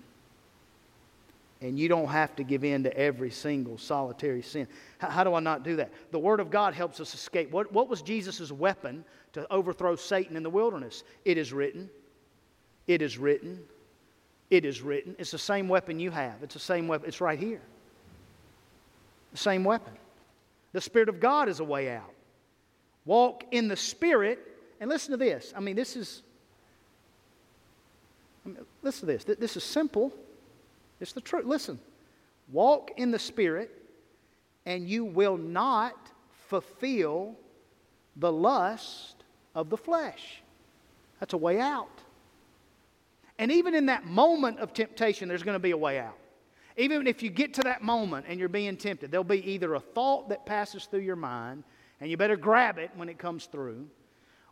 and 1.64 1.80
you 1.80 1.88
don't 1.88 2.10
have 2.10 2.36
to 2.36 2.44
give 2.44 2.66
in 2.66 2.84
to 2.84 2.96
every 2.96 3.32
single 3.32 3.78
solitary 3.78 4.42
sin. 4.42 4.68
How, 4.98 5.10
how, 5.10 5.24
do 5.24 5.34
I 5.34 5.40
not 5.40 5.64
do 5.64 5.78
that? 5.78 5.92
The 6.12 6.20
Word 6.20 6.42
of 6.42 6.52
God 6.52 6.74
helps 6.74 7.00
us 7.00 7.14
escape. 7.14 7.52
What, 7.52 7.72
what 7.72 7.88
was 7.88 8.02
Jesus' 8.02 8.52
weapon 8.52 9.06
to 9.32 9.52
overthrow 9.52 9.96
Satan 9.96 10.36
in 10.36 10.44
the 10.44 10.50
wilderness? 10.50 11.04
It 11.24 11.38
is 11.38 11.54
written. 11.54 11.90
It 12.86 13.02
is 13.02 13.18
written. 13.18 13.62
It 14.50 14.66
is 14.66 14.82
written. 14.82 15.16
It's 15.18 15.32
the 15.32 15.38
same 15.38 15.70
weapon 15.70 16.02
you 16.02 16.12
have. 16.12 16.44
It's 16.44 16.54
the 16.54 16.60
same 16.60 16.88
weapon. 16.88 17.08
It's 17.08 17.22
right 17.22 17.40
here. 17.40 17.62
The 19.32 19.38
same 19.38 19.64
weapon. 19.64 19.94
The 20.74 20.82
Spirit 20.82 21.08
of 21.08 21.22
God 21.22 21.48
is 21.48 21.62
a 21.62 21.64
way 21.64 21.90
out. 21.90 22.14
Walk 23.06 23.46
in 23.52 23.70
the 23.70 23.78
Spirit. 23.78 24.40
And 24.82 24.90
listen 24.90 25.12
to 25.12 25.18
this. 25.18 25.54
I 25.56 25.62
mean, 25.62 25.78
this 25.78 25.96
is. 25.96 26.24
I 28.46 28.50
mean, 28.50 28.58
listen 28.82 29.08
to 29.08 29.14
this. 29.14 29.24
This 29.24 29.56
is 29.56 29.64
simple. 29.64 30.14
It's 31.00 31.14
the 31.14 31.22
truth. 31.22 31.46
Listen, 31.46 31.80
walk 32.52 32.92
in 32.98 33.12
the 33.12 33.20
Spirit, 33.20 33.72
and 34.66 34.88
you 34.88 35.06
will 35.06 35.38
not 35.38 36.12
fulfill 36.48 37.36
the 38.16 38.32
lust 38.32 39.24
of 39.56 39.70
the 39.70 39.78
flesh. 39.78 40.42
That's 41.20 41.34
a 41.34 41.38
way 41.38 41.60
out. 41.60 41.90
And 43.40 43.52
even 43.52 43.74
in 43.74 43.88
that 43.88 44.06
moment 44.06 44.60
of 44.60 44.74
temptation, 44.74 45.28
there's 45.28 45.44
going 45.44 45.56
to 45.56 45.60
be 45.60 45.72
a 45.72 45.78
way 45.78 46.00
out. 46.00 46.18
Even 46.78 47.08
if 47.08 47.22
you 47.22 47.30
get 47.30 47.54
to 47.56 47.62
that 47.62 47.84
moment 47.84 48.26
and 48.28 48.40
you're 48.40 48.50
being 48.50 48.78
tempted, 48.78 49.12
there'll 49.12 49.24
be 49.24 49.52
either 49.52 49.76
a 49.76 49.80
thought 49.80 50.30
that 50.30 50.46
passes 50.46 50.86
through 50.86 51.02
your 51.02 51.16
mind, 51.16 51.64
and 52.00 52.10
you 52.10 52.18
better 52.18 52.36
grab 52.36 52.78
it 52.78 52.92
when 52.96 53.10
it 53.10 53.18
comes 53.18 53.46
through. 53.46 53.88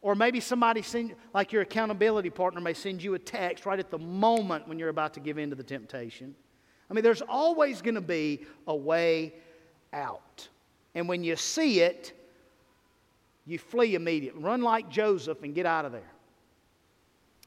Or 0.01 0.15
maybe 0.15 0.39
somebody, 0.39 0.81
send, 0.81 1.15
like 1.33 1.51
your 1.51 1.61
accountability 1.61 2.31
partner, 2.31 2.59
may 2.59 2.73
send 2.73 3.03
you 3.03 3.13
a 3.13 3.19
text 3.19 3.65
right 3.65 3.77
at 3.77 3.91
the 3.91 3.99
moment 3.99 4.67
when 4.67 4.79
you're 4.79 4.89
about 4.89 5.13
to 5.13 5.19
give 5.19 5.37
in 5.37 5.49
to 5.51 5.55
the 5.55 5.63
temptation. 5.63 6.35
I 6.89 6.93
mean, 6.93 7.03
there's 7.03 7.21
always 7.21 7.81
going 7.81 7.95
to 7.95 8.01
be 8.01 8.45
a 8.67 8.75
way 8.75 9.33
out. 9.93 10.47
And 10.95 11.07
when 11.07 11.23
you 11.23 11.35
see 11.35 11.81
it, 11.81 12.13
you 13.45 13.59
flee 13.59 13.95
immediately. 13.95 14.41
Run 14.41 14.61
like 14.61 14.89
Joseph 14.89 15.43
and 15.43 15.53
get 15.53 15.65
out 15.65 15.85
of 15.85 15.91
there. 15.91 16.11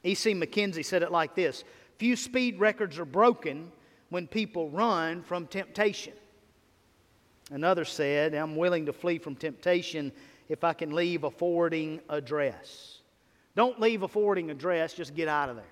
E.C. 0.05 0.35
McKenzie 0.35 0.85
said 0.85 1.03
it 1.03 1.11
like 1.11 1.35
this 1.35 1.65
Few 1.99 2.17
speed 2.17 2.59
records 2.61 2.99
are 2.99 3.05
broken 3.05 3.73
when 4.11 4.27
people 4.27 4.71
run 4.71 5.23
from 5.23 5.47
temptation. 5.47 6.13
Another 7.51 7.85
said, 7.85 8.35
I'm 8.35 8.57
willing 8.57 8.87
to 8.87 8.93
flee 8.93 9.19
from 9.19 9.35
temptation 9.35 10.13
if 10.49 10.65
I 10.65 10.73
can 10.73 10.93
leave 10.93 11.25
a 11.25 11.31
forwarding 11.31 12.01
address. 12.09 12.99
Don't 13.57 13.81
leave 13.81 14.03
a 14.03 14.09
forwarding 14.09 14.51
address, 14.51 14.95
just 14.95 15.15
get 15.15 15.29
out 15.29 15.49
of 15.49 15.57
there. 15.57 15.65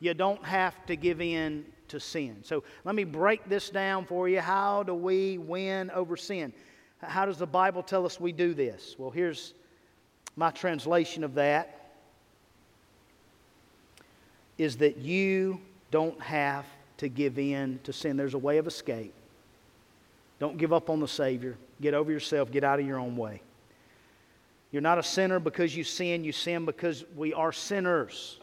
You 0.00 0.14
don't 0.14 0.44
have 0.44 0.84
to 0.86 0.96
give 0.96 1.20
in 1.20 1.64
to 1.88 1.98
sin. 1.98 2.38
So 2.42 2.62
let 2.84 2.94
me 2.94 3.04
break 3.04 3.48
this 3.48 3.70
down 3.70 4.04
for 4.04 4.28
you. 4.28 4.40
How 4.40 4.82
do 4.82 4.94
we 4.94 5.38
win 5.38 5.90
over 5.90 6.16
sin? 6.16 6.52
How 7.02 7.26
does 7.26 7.38
the 7.38 7.46
Bible 7.46 7.82
tell 7.82 8.04
us 8.04 8.20
we 8.20 8.32
do 8.32 8.54
this? 8.54 8.96
Well, 8.98 9.10
here's 9.10 9.54
my 10.36 10.50
translation 10.50 11.24
of 11.24 11.34
that 11.34 11.72
is 14.58 14.76
that 14.78 14.98
you 14.98 15.60
don't 15.90 16.20
have 16.20 16.64
to 16.98 17.08
give 17.08 17.38
in 17.38 17.78
to 17.84 17.92
sin. 17.92 18.16
There's 18.16 18.34
a 18.34 18.38
way 18.38 18.58
of 18.58 18.66
escape. 18.66 19.12
Don't 20.38 20.56
give 20.58 20.72
up 20.72 20.90
on 20.90 21.00
the 21.00 21.08
Savior. 21.08 21.56
Get 21.80 21.94
over 21.94 22.10
yourself. 22.10 22.50
Get 22.50 22.64
out 22.64 22.80
of 22.80 22.86
your 22.86 22.98
own 22.98 23.16
way. 23.16 23.42
You're 24.76 24.82
not 24.82 24.98
a 24.98 25.02
sinner 25.02 25.40
because 25.40 25.74
you 25.74 25.84
sin. 25.84 26.22
You 26.22 26.32
sin 26.32 26.66
because 26.66 27.02
we 27.16 27.32
are 27.32 27.50
sinners. 27.50 28.38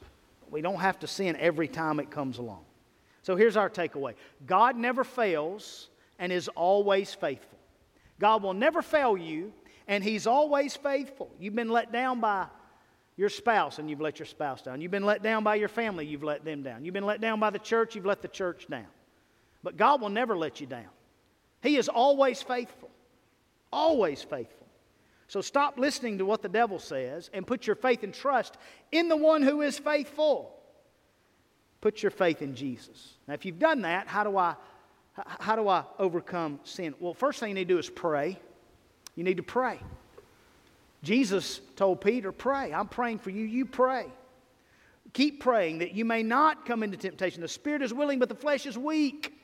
We 0.50 0.62
don't 0.62 0.80
have 0.80 0.98
to 1.02 1.08
sin 1.08 1.36
every 1.36 1.68
time 1.68 2.00
it 2.00 2.10
comes 2.10 2.40
along. 2.40 2.66
So 3.22 3.36
here's 3.36 3.56
our 3.56 3.70
takeaway 3.70 4.16
God 4.48 4.76
never 4.76 5.04
fails 5.04 5.90
and 6.18 6.32
is 6.32 6.48
always 6.48 7.14
faithful. 7.14 7.60
God 8.20 8.42
will 8.42 8.56
never 8.56 8.82
fail 8.82 9.16
you, 9.16 9.54
and 9.88 10.04
He's 10.04 10.26
always 10.26 10.76
faithful. 10.76 11.30
You've 11.40 11.54
been 11.54 11.70
let 11.70 11.92
down 11.92 12.20
by 12.20 12.48
your 13.16 13.30
spouse, 13.30 13.78
and 13.78 13.88
you've 13.88 14.02
let 14.02 14.18
your 14.18 14.26
spouse 14.26 14.64
down. 14.64 14.82
You've 14.82 14.90
been 14.90 15.06
let 15.06 15.22
down 15.22 15.44
by 15.44 15.54
your 15.54 15.70
family, 15.70 16.08
you've 16.08 16.24
let 16.24 16.44
them 16.44 16.64
down. 16.64 16.84
You've 16.84 16.96
been 16.96 17.06
let 17.06 17.22
down 17.22 17.40
by 17.40 17.52
the 17.52 17.60
church, 17.60 17.94
you've 17.94 18.08
let 18.08 18.24
the 18.24 18.28
church 18.28 18.66
down. 18.68 18.88
But 19.62 19.78
God 19.78 20.02
will 20.02 20.10
never 20.10 20.36
let 20.36 20.60
you 20.60 20.66
down. 20.66 20.90
He 21.62 21.78
is 21.78 21.90
always 21.90 22.42
faithful. 22.42 22.90
Always 23.72 24.24
faithful. 24.24 24.63
So 25.28 25.42
stop 25.42 25.78
listening 25.78 26.18
to 26.20 26.26
what 26.26 26.42
the 26.42 26.50
devil 26.50 26.80
says 26.80 27.30
and 27.34 27.48
put 27.48 27.66
your 27.66 27.76
faith 27.76 28.04
and 28.04 28.14
trust 28.14 28.58
in 28.92 29.10
the 29.10 29.18
one 29.18 29.42
who 29.42 29.62
is 29.62 29.80
faithful. 29.80 30.54
Put 31.82 32.02
your 32.02 32.12
faith 32.12 32.42
in 32.42 32.56
Jesus. 32.56 33.14
Now, 33.28 33.34
if 33.34 33.46
you've 33.46 33.60
done 33.60 33.82
that, 33.82 34.08
how 34.08 34.24
do 34.24 34.38
I, 34.38 34.56
how 35.14 35.56
do 35.56 35.68
I 35.68 35.84
overcome 36.00 36.60
sin? 36.64 36.96
Well, 37.00 37.14
first 37.14 37.40
thing 37.40 37.50
you 37.50 37.56
need 37.56 37.68
to 37.68 37.74
do 37.74 37.80
is 37.80 37.90
pray. 37.90 38.40
You 39.16 39.24
need 39.24 39.38
to 39.38 39.44
pray. 39.44 39.80
Jesus 41.04 41.60
told 41.76 42.00
Peter, 42.00 42.32
Pray. 42.32 42.74
I'm 42.74 42.88
praying 42.88 43.20
for 43.20 43.30
you. 43.30 43.44
You 43.44 43.66
pray. 43.66 44.08
Keep 45.12 45.42
praying 45.42 45.80
that 45.80 45.94
you 45.94 46.06
may 46.06 46.24
not 46.24 46.66
come 46.66 46.82
into 46.82 46.98
temptation. 46.98 47.42
The 47.42 47.48
spirit 47.48 47.82
is 47.82 47.94
willing, 47.94 48.18
but 48.18 48.30
the 48.30 48.36
flesh 48.36 48.66
is 48.66 48.78
weak. 48.78 49.38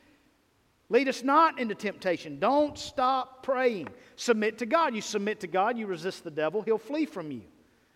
Lead 0.89 1.07
us 1.07 1.23
not 1.23 1.59
into 1.59 1.75
temptation. 1.75 2.39
Don't 2.39 2.77
stop 2.77 3.43
praying. 3.43 3.87
Submit 4.15 4.57
to 4.57 4.65
God. 4.65 4.95
You 4.95 5.01
submit 5.01 5.39
to 5.41 5.47
God, 5.47 5.77
you 5.77 5.85
resist 5.85 6.23
the 6.23 6.31
devil, 6.31 6.61
he'll 6.61 6.77
flee 6.77 7.05
from 7.05 7.31
you. 7.31 7.43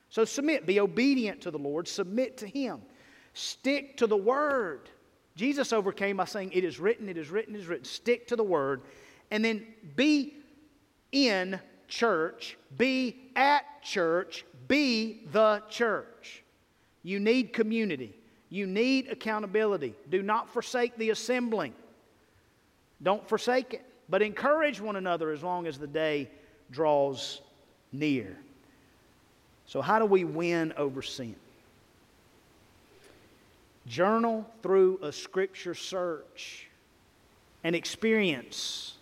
So 0.09 0.25
submit. 0.25 0.67
Be 0.67 0.79
obedient 0.79 1.41
to 1.41 1.51
the 1.51 1.57
Lord. 1.57 1.87
Submit 1.87 2.37
to 2.37 2.47
him. 2.47 2.81
Stick 3.33 3.97
to 3.97 4.05
the 4.05 4.15
word. 4.15 4.89
Jesus 5.35 5.73
overcame 5.73 6.17
by 6.17 6.25
saying, 6.25 6.51
It 6.53 6.63
is 6.63 6.79
written, 6.79 7.09
it 7.09 7.17
is 7.17 7.31
written, 7.31 7.55
it 7.55 7.59
is 7.59 7.67
written. 7.67 7.85
Stick 7.85 8.27
to 8.27 8.35
the 8.35 8.43
word. 8.43 8.83
And 9.31 9.43
then 9.43 9.65
be 9.95 10.35
in 11.11 11.59
church, 11.87 12.57
be 12.77 13.31
at 13.35 13.63
church, 13.81 14.45
be 14.67 15.27
the 15.31 15.63
church. 15.69 16.43
You 17.01 17.19
need 17.19 17.51
community, 17.51 18.15
you 18.49 18.67
need 18.67 19.09
accountability. 19.09 19.95
Do 20.09 20.21
not 20.21 20.49
forsake 20.49 20.95
the 20.97 21.09
assembling. 21.09 21.73
Don't 23.03 23.27
forsake 23.27 23.73
it, 23.73 23.85
but 24.09 24.21
encourage 24.21 24.79
one 24.79 24.95
another 24.95 25.31
as 25.31 25.43
long 25.43 25.67
as 25.67 25.77
the 25.77 25.87
day 25.87 26.29
draws 26.71 27.41
near. 27.91 28.37
So, 29.65 29.81
how 29.81 29.99
do 29.99 30.05
we 30.05 30.23
win 30.23 30.73
over 30.77 31.01
sin? 31.01 31.35
Journal 33.85 34.49
through 34.61 34.99
a 35.01 35.11
scripture 35.11 35.75
search 35.75 36.67
and 37.63 37.75
experience 37.75 38.95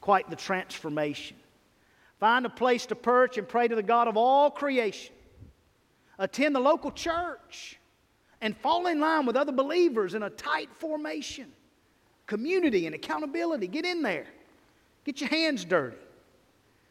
quite 0.00 0.30
the 0.30 0.36
transformation. 0.36 1.36
Find 2.20 2.46
a 2.46 2.50
place 2.50 2.86
to 2.86 2.94
perch 2.94 3.38
and 3.38 3.48
pray 3.48 3.68
to 3.68 3.74
the 3.74 3.82
God 3.82 4.08
of 4.08 4.16
all 4.16 4.50
creation. 4.50 5.14
Attend 6.18 6.54
the 6.54 6.60
local 6.60 6.90
church 6.90 7.78
and 8.40 8.56
fall 8.56 8.86
in 8.86 9.00
line 9.00 9.26
with 9.26 9.36
other 9.36 9.52
believers 9.52 10.14
in 10.14 10.22
a 10.22 10.30
tight 10.30 10.68
formation. 10.74 11.52
Community 12.28 12.86
and 12.86 12.94
accountability. 12.94 13.66
Get 13.66 13.84
in 13.84 14.02
there. 14.02 14.26
Get 15.04 15.20
your 15.20 15.30
hands 15.30 15.64
dirty. 15.64 15.96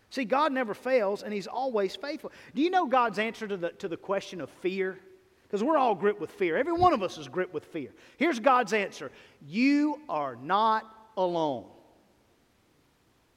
See, 0.09 0.25
God 0.25 0.51
never 0.51 0.73
fails 0.73 1.23
and 1.23 1.31
He's 1.33 1.47
always 1.47 1.95
faithful. 1.95 2.31
Do 2.55 2.61
you 2.61 2.69
know 2.69 2.87
God's 2.87 3.19
answer 3.19 3.47
to 3.47 3.55
the, 3.55 3.69
to 3.69 3.87
the 3.87 3.95
question 3.95 4.41
of 4.41 4.49
fear? 4.49 4.97
Because 5.43 5.63
we're 5.63 5.77
all 5.77 5.95
gripped 5.95 6.19
with 6.19 6.31
fear. 6.31 6.57
Every 6.57 6.73
one 6.73 6.91
of 6.91 7.03
us 7.03 7.17
is 7.17 7.27
gripped 7.27 7.53
with 7.53 7.65
fear. 7.65 7.89
Here's 8.17 8.39
God's 8.39 8.73
answer 8.73 9.11
You 9.47 10.01
are 10.09 10.35
not 10.35 10.85
alone. 11.15 11.65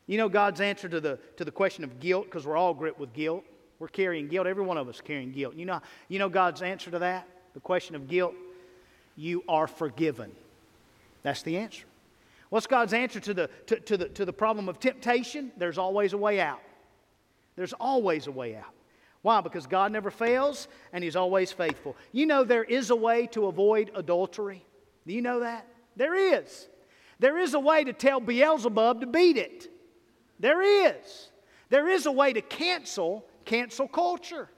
You 0.07 0.17
know 0.17 0.29
God's 0.29 0.61
answer 0.61 0.89
to 0.89 1.01
the, 1.01 1.19
to 1.37 1.45
the 1.45 1.53
question 1.53 1.85
of 1.85 2.01
guilt, 2.01 2.25
because 2.25 2.47
we're 2.47 2.57
all 2.57 2.75
gripped 2.75 2.99
with 2.99 3.13
guilt. 3.13 3.45
We're 3.79 3.89
carrying 3.89 4.27
guilt. 4.27 4.47
Every 4.47 4.65
one 4.65 4.77
of 4.77 4.89
us 4.89 5.01
carrying 5.01 5.33
guilt. 5.33 5.55
You 5.55 5.67
know, 5.67 5.81
you 6.09 6.19
know 6.19 6.29
God's 6.29 6.63
answer 6.63 6.91
to 6.91 6.99
that? 6.99 7.29
The 7.55 7.61
question 7.61 7.95
of 7.95 8.09
guilt? 8.09 8.35
You 9.17 9.45
are 9.49 9.67
forgiven. 9.67 10.33
That's 11.23 11.43
the 11.43 11.59
answer. 11.59 11.85
What's 12.51 12.67
God's 12.67 12.93
answer 12.93 13.21
to 13.21 13.35
the, 13.35 13.51
to, 13.67 13.81
to, 13.81 13.97
the, 13.97 14.09
to 14.11 14.25
the 14.25 14.33
problem 14.33 14.69
of 14.69 14.79
temptation? 14.79 15.53
There's 15.57 15.79
always 15.79 16.13
a 16.13 16.19
way 16.19 16.41
out. 16.41 16.61
There's 17.57 17.73
always 17.73 18.27
a 18.27 18.33
way 18.33 18.57
out. 18.57 18.75
Why? 19.23 19.41
Because 19.41 19.67
God 19.67 19.93
never 19.93 20.11
fails 20.11 20.69
and 20.93 21.03
He's 21.03 21.17
always 21.17 21.53
faithful. 21.53 21.97
You 22.13 22.27
know, 22.27 22.45
there 22.45 22.65
is 22.65 22.91
a 22.91 22.97
way 22.97 23.27
to 23.29 23.47
avoid 23.47 23.91
adultery. 23.95 24.65
Do 25.07 25.15
you 25.15 25.23
know 25.23 25.41
that? 25.41 25.67
There 25.97 26.15
is. 26.15 26.69
There 27.19 27.39
is 27.39 27.55
a 27.55 27.61
way 27.61 27.85
to 27.85 27.93
tell 27.93 28.21
Beelzebub 28.21 29.01
to 29.01 29.07
beat 29.07 29.37
it. 29.37 29.69
There 30.39 30.63
is. 30.87 31.31
There 31.69 31.89
is 31.89 32.07
a 32.07 32.13
way 32.13 32.33
to 32.33 32.41
cancel 32.41 33.27
cancel 33.45 33.89
culture. 33.89 34.49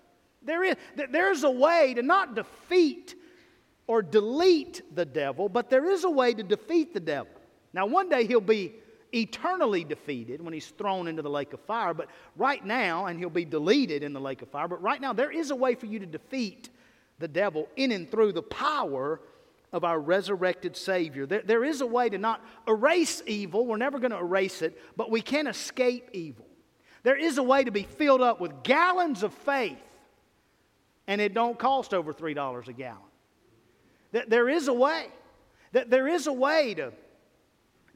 There 0.42 0.64
is. 0.64 0.76
There's 1.10 1.44
a 1.44 1.50
way 1.50 1.94
to 1.94 2.02
not 2.02 2.34
defeat 2.34 3.14
or 3.86 4.02
delete 4.02 4.82
the 4.94 5.04
devil, 5.04 5.48
but 5.48 5.70
there 5.70 5.90
is 5.90 6.04
a 6.04 6.10
way 6.10 6.34
to 6.34 6.42
defeat 6.42 6.94
the 6.94 7.00
devil. 7.00 7.32
Now, 7.72 7.86
one 7.86 8.08
day 8.08 8.26
he'll 8.26 8.40
be 8.40 8.74
eternally 9.12 9.84
defeated 9.84 10.42
when 10.42 10.54
he's 10.54 10.68
thrown 10.68 11.08
into 11.08 11.22
the 11.22 11.30
lake 11.30 11.52
of 11.52 11.60
fire, 11.60 11.94
but 11.94 12.08
right 12.36 12.64
now, 12.64 13.06
and 13.06 13.18
he'll 13.18 13.30
be 13.30 13.44
deleted 13.44 14.02
in 14.02 14.12
the 14.12 14.20
lake 14.20 14.42
of 14.42 14.48
fire, 14.48 14.68
but 14.68 14.82
right 14.82 15.00
now, 15.00 15.12
there 15.12 15.30
is 15.30 15.50
a 15.50 15.56
way 15.56 15.74
for 15.74 15.86
you 15.86 15.98
to 15.98 16.06
defeat 16.06 16.70
the 17.18 17.28
devil 17.28 17.68
in 17.76 17.92
and 17.92 18.10
through 18.10 18.32
the 18.32 18.42
power 18.42 19.20
of 19.72 19.84
our 19.84 19.98
resurrected 19.98 20.76
Savior. 20.76 21.26
There, 21.26 21.42
there 21.42 21.64
is 21.64 21.80
a 21.80 21.86
way 21.86 22.08
to 22.08 22.18
not 22.18 22.44
erase 22.66 23.22
evil, 23.26 23.66
we're 23.66 23.76
never 23.76 23.98
going 23.98 24.10
to 24.10 24.18
erase 24.18 24.62
it, 24.62 24.78
but 24.96 25.10
we 25.10 25.20
can 25.20 25.46
escape 25.46 26.10
evil. 26.12 26.46
There 27.02 27.16
is 27.16 27.38
a 27.38 27.42
way 27.42 27.64
to 27.64 27.70
be 27.70 27.82
filled 27.82 28.20
up 28.20 28.40
with 28.40 28.62
gallons 28.62 29.22
of 29.22 29.32
faith, 29.32 29.78
and 31.06 31.20
it 31.20 31.34
don't 31.34 31.58
cost 31.58 31.92
over 31.92 32.12
$3 32.14 32.68
a 32.68 32.72
gallon. 32.72 32.98
There 34.28 34.48
is 34.48 34.68
a 34.68 34.72
way. 34.72 35.06
That 35.72 35.88
there 35.88 36.06
is 36.06 36.26
a 36.26 36.32
way 36.32 36.74
to 36.74 36.92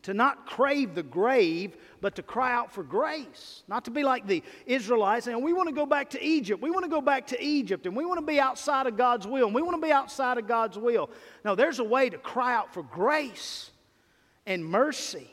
to 0.07 0.15
not 0.15 0.47
crave 0.47 0.95
the 0.95 1.03
grave, 1.03 1.77
but 2.01 2.15
to 2.15 2.23
cry 2.23 2.55
out 2.55 2.73
for 2.73 2.85
grace. 2.85 3.65
Not 3.67 3.87
to 3.87 3.91
be 3.91 4.05
like 4.05 4.25
the 4.25 4.41
Israelites 4.65 5.27
and 5.27 5.43
we 5.43 5.53
want 5.53 5.69
to 5.69 5.75
go 5.75 5.85
back 5.85 6.11
to 6.11 6.25
Egypt. 6.25 6.63
We 6.63 6.71
want 6.71 6.85
to 6.85 6.89
go 6.89 7.01
back 7.01 7.27
to 7.29 7.45
Egypt 7.45 7.87
and 7.87 7.97
we 7.97 8.07
want 8.07 8.21
to 8.21 8.25
be 8.25 8.39
outside 8.39 8.87
of 8.87 8.97
God's 8.97 9.27
will 9.27 9.47
and 9.47 9.55
we 9.55 9.63
want 9.63 9.75
to 9.75 9.85
be 9.85 9.91
outside 9.91 10.39
of 10.39 10.47
God's 10.47 10.79
will. 10.79 11.11
No, 11.45 11.57
there's 11.57 11.81
a 11.81 11.85
way 11.85 12.09
to 12.09 12.19
cry 12.19 12.55
out 12.55 12.73
for 12.73 12.85
grace 12.85 13.73
and 14.47 14.65
mercy. 14.65 15.29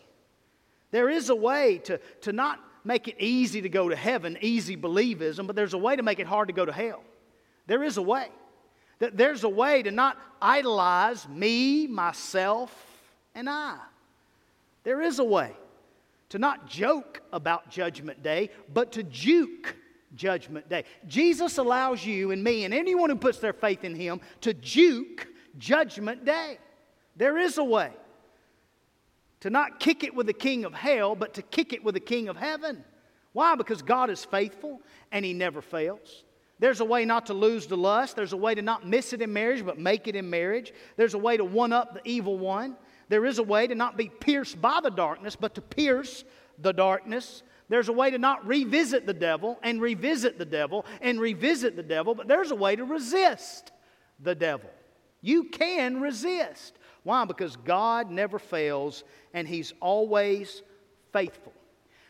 There 0.89 1.07
is 1.07 1.29
a 1.29 1.35
way 1.35 1.77
to, 1.83 1.99
to 2.21 2.33
not 2.33 2.59
make 2.83 3.07
it 3.07 3.17
easy 3.19 3.61
to 3.61 3.69
go 3.69 3.89
to 3.89 3.95
heaven, 3.95 4.39
easy 4.41 4.75
believism, 4.75 5.45
but 5.45 5.55
there's 5.55 5.75
a 5.75 5.77
way 5.77 5.95
to 5.95 6.01
make 6.01 6.17
it 6.17 6.25
hard 6.25 6.47
to 6.47 6.53
go 6.55 6.65
to 6.65 6.73
hell. 6.73 7.03
There 7.67 7.83
is 7.83 7.97
a 7.97 8.01
way. 8.01 8.29
There's 8.97 9.43
a 9.43 9.49
way 9.49 9.83
to 9.83 9.91
not 9.91 10.17
idolize 10.41 11.27
me, 11.27 11.85
myself, 11.85 12.73
and 13.35 13.47
I. 13.47 13.77
There 14.83 15.01
is 15.01 15.19
a 15.19 15.23
way 15.23 15.55
to 16.29 16.39
not 16.39 16.67
joke 16.67 17.21
about 17.31 17.69
Judgment 17.69 18.23
Day, 18.23 18.49
but 18.73 18.91
to 18.93 19.03
juke 19.03 19.75
Judgment 20.15 20.69
Day. 20.69 20.83
Jesus 21.07 21.57
allows 21.57 22.05
you 22.05 22.31
and 22.31 22.43
me 22.43 22.65
and 22.65 22.73
anyone 22.73 23.09
who 23.09 23.15
puts 23.15 23.39
their 23.39 23.53
faith 23.53 23.83
in 23.83 23.95
Him 23.95 24.21
to 24.41 24.53
juke 24.53 25.27
Judgment 25.57 26.25
Day. 26.25 26.57
There 27.15 27.37
is 27.37 27.57
a 27.57 27.63
way 27.63 27.91
to 29.41 29.49
not 29.49 29.79
kick 29.79 30.03
it 30.03 30.15
with 30.15 30.27
the 30.27 30.33
king 30.33 30.65
of 30.65 30.73
hell, 30.73 31.15
but 31.15 31.33
to 31.35 31.41
kick 31.41 31.73
it 31.73 31.83
with 31.83 31.95
the 31.95 31.99
king 31.99 32.27
of 32.29 32.37
heaven. 32.37 32.83
Why? 33.33 33.55
Because 33.55 33.81
God 33.81 34.09
is 34.09 34.23
faithful 34.25 34.81
and 35.11 35.25
He 35.25 35.33
never 35.33 35.61
fails. 35.61 36.23
There's 36.59 36.79
a 36.79 36.85
way 36.85 37.03
not 37.03 37.25
to 37.25 37.33
lose 37.33 37.67
the 37.67 37.75
lust. 37.75 38.15
There's 38.15 38.33
a 38.33 38.37
way 38.37 38.55
to 38.55 38.61
not 38.61 38.87
miss 38.87 39.11
it 39.11 39.21
in 39.21 39.33
marriage, 39.33 39.65
but 39.65 39.77
make 39.77 40.07
it 40.07 40.15
in 40.15 40.29
marriage. 40.29 40.71
There's 40.95 41.13
a 41.13 41.17
way 41.17 41.35
to 41.35 41.43
one 41.43 41.73
up 41.73 41.93
the 41.93 42.07
evil 42.07 42.37
one. 42.37 42.77
There 43.13 43.27
is 43.27 43.37
a 43.37 43.43
way 43.43 43.67
to 43.67 43.75
not 43.75 43.95
be 43.95 44.09
pierced 44.09 44.59
by 44.59 44.79
the 44.81 44.89
darkness, 44.89 45.35
but 45.35 45.53
to 45.53 45.61
pierce 45.61 46.23
the 46.57 46.73
darkness. 46.73 47.43
There's 47.69 47.87
a 47.87 47.93
way 47.93 48.09
to 48.09 48.17
not 48.17 48.43
revisit 48.43 49.05
the 49.05 49.13
devil 49.13 49.59
and 49.61 49.79
revisit 49.79 50.39
the 50.39 50.45
devil 50.45 50.83
and 50.99 51.21
revisit 51.21 51.75
the 51.75 51.83
devil, 51.83 52.15
but 52.15 52.27
there's 52.27 52.49
a 52.49 52.55
way 52.55 52.75
to 52.75 52.83
resist 52.83 53.71
the 54.19 54.33
devil. 54.33 54.67
You 55.21 55.43
can 55.43 56.01
resist. 56.01 56.73
Why? 57.03 57.23
Because 57.25 57.55
God 57.55 58.09
never 58.09 58.39
fails 58.39 59.03
and 59.31 59.47
He's 59.47 59.73
always 59.79 60.63
faithful. 61.11 61.53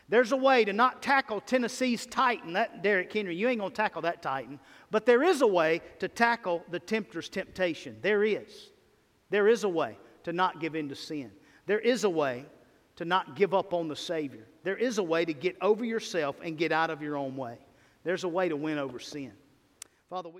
There's 0.08 0.32
a 0.32 0.38
way 0.38 0.64
to 0.64 0.72
not 0.72 1.02
tackle 1.02 1.42
Tennessee's 1.42 2.06
Titan, 2.06 2.54
that 2.54 2.82
Derrick 2.82 3.12
Henry, 3.12 3.36
you 3.36 3.46
ain't 3.46 3.60
gonna 3.60 3.74
tackle 3.74 4.00
that 4.00 4.22
Titan, 4.22 4.58
but 4.90 5.04
there 5.04 5.22
is 5.22 5.42
a 5.42 5.46
way 5.46 5.82
to 5.98 6.08
tackle 6.08 6.64
the 6.70 6.80
tempter's 6.80 7.28
temptation. 7.28 7.98
There 8.00 8.24
is. 8.24 8.70
There 9.28 9.48
is 9.48 9.64
a 9.64 9.68
way 9.68 9.98
to 10.24 10.32
not 10.32 10.60
give 10.60 10.74
in 10.74 10.88
to 10.88 10.94
sin. 10.94 11.30
There 11.66 11.78
is 11.78 12.04
a 12.04 12.10
way 12.10 12.44
to 12.96 13.04
not 13.04 13.36
give 13.36 13.54
up 13.54 13.72
on 13.72 13.88
the 13.88 13.96
Savior. 13.96 14.46
There 14.62 14.76
is 14.76 14.98
a 14.98 15.02
way 15.02 15.24
to 15.24 15.32
get 15.32 15.56
over 15.60 15.84
yourself 15.84 16.36
and 16.42 16.58
get 16.58 16.72
out 16.72 16.90
of 16.90 17.02
your 17.02 17.16
own 17.16 17.36
way. 17.36 17.58
There's 18.02 18.24
a 18.24 18.28
way 18.28 18.48
to 18.48 18.56
win 18.56 18.78
over 18.78 18.98
sin. 18.98 19.32
Father, 20.10 20.28
we 20.28 20.32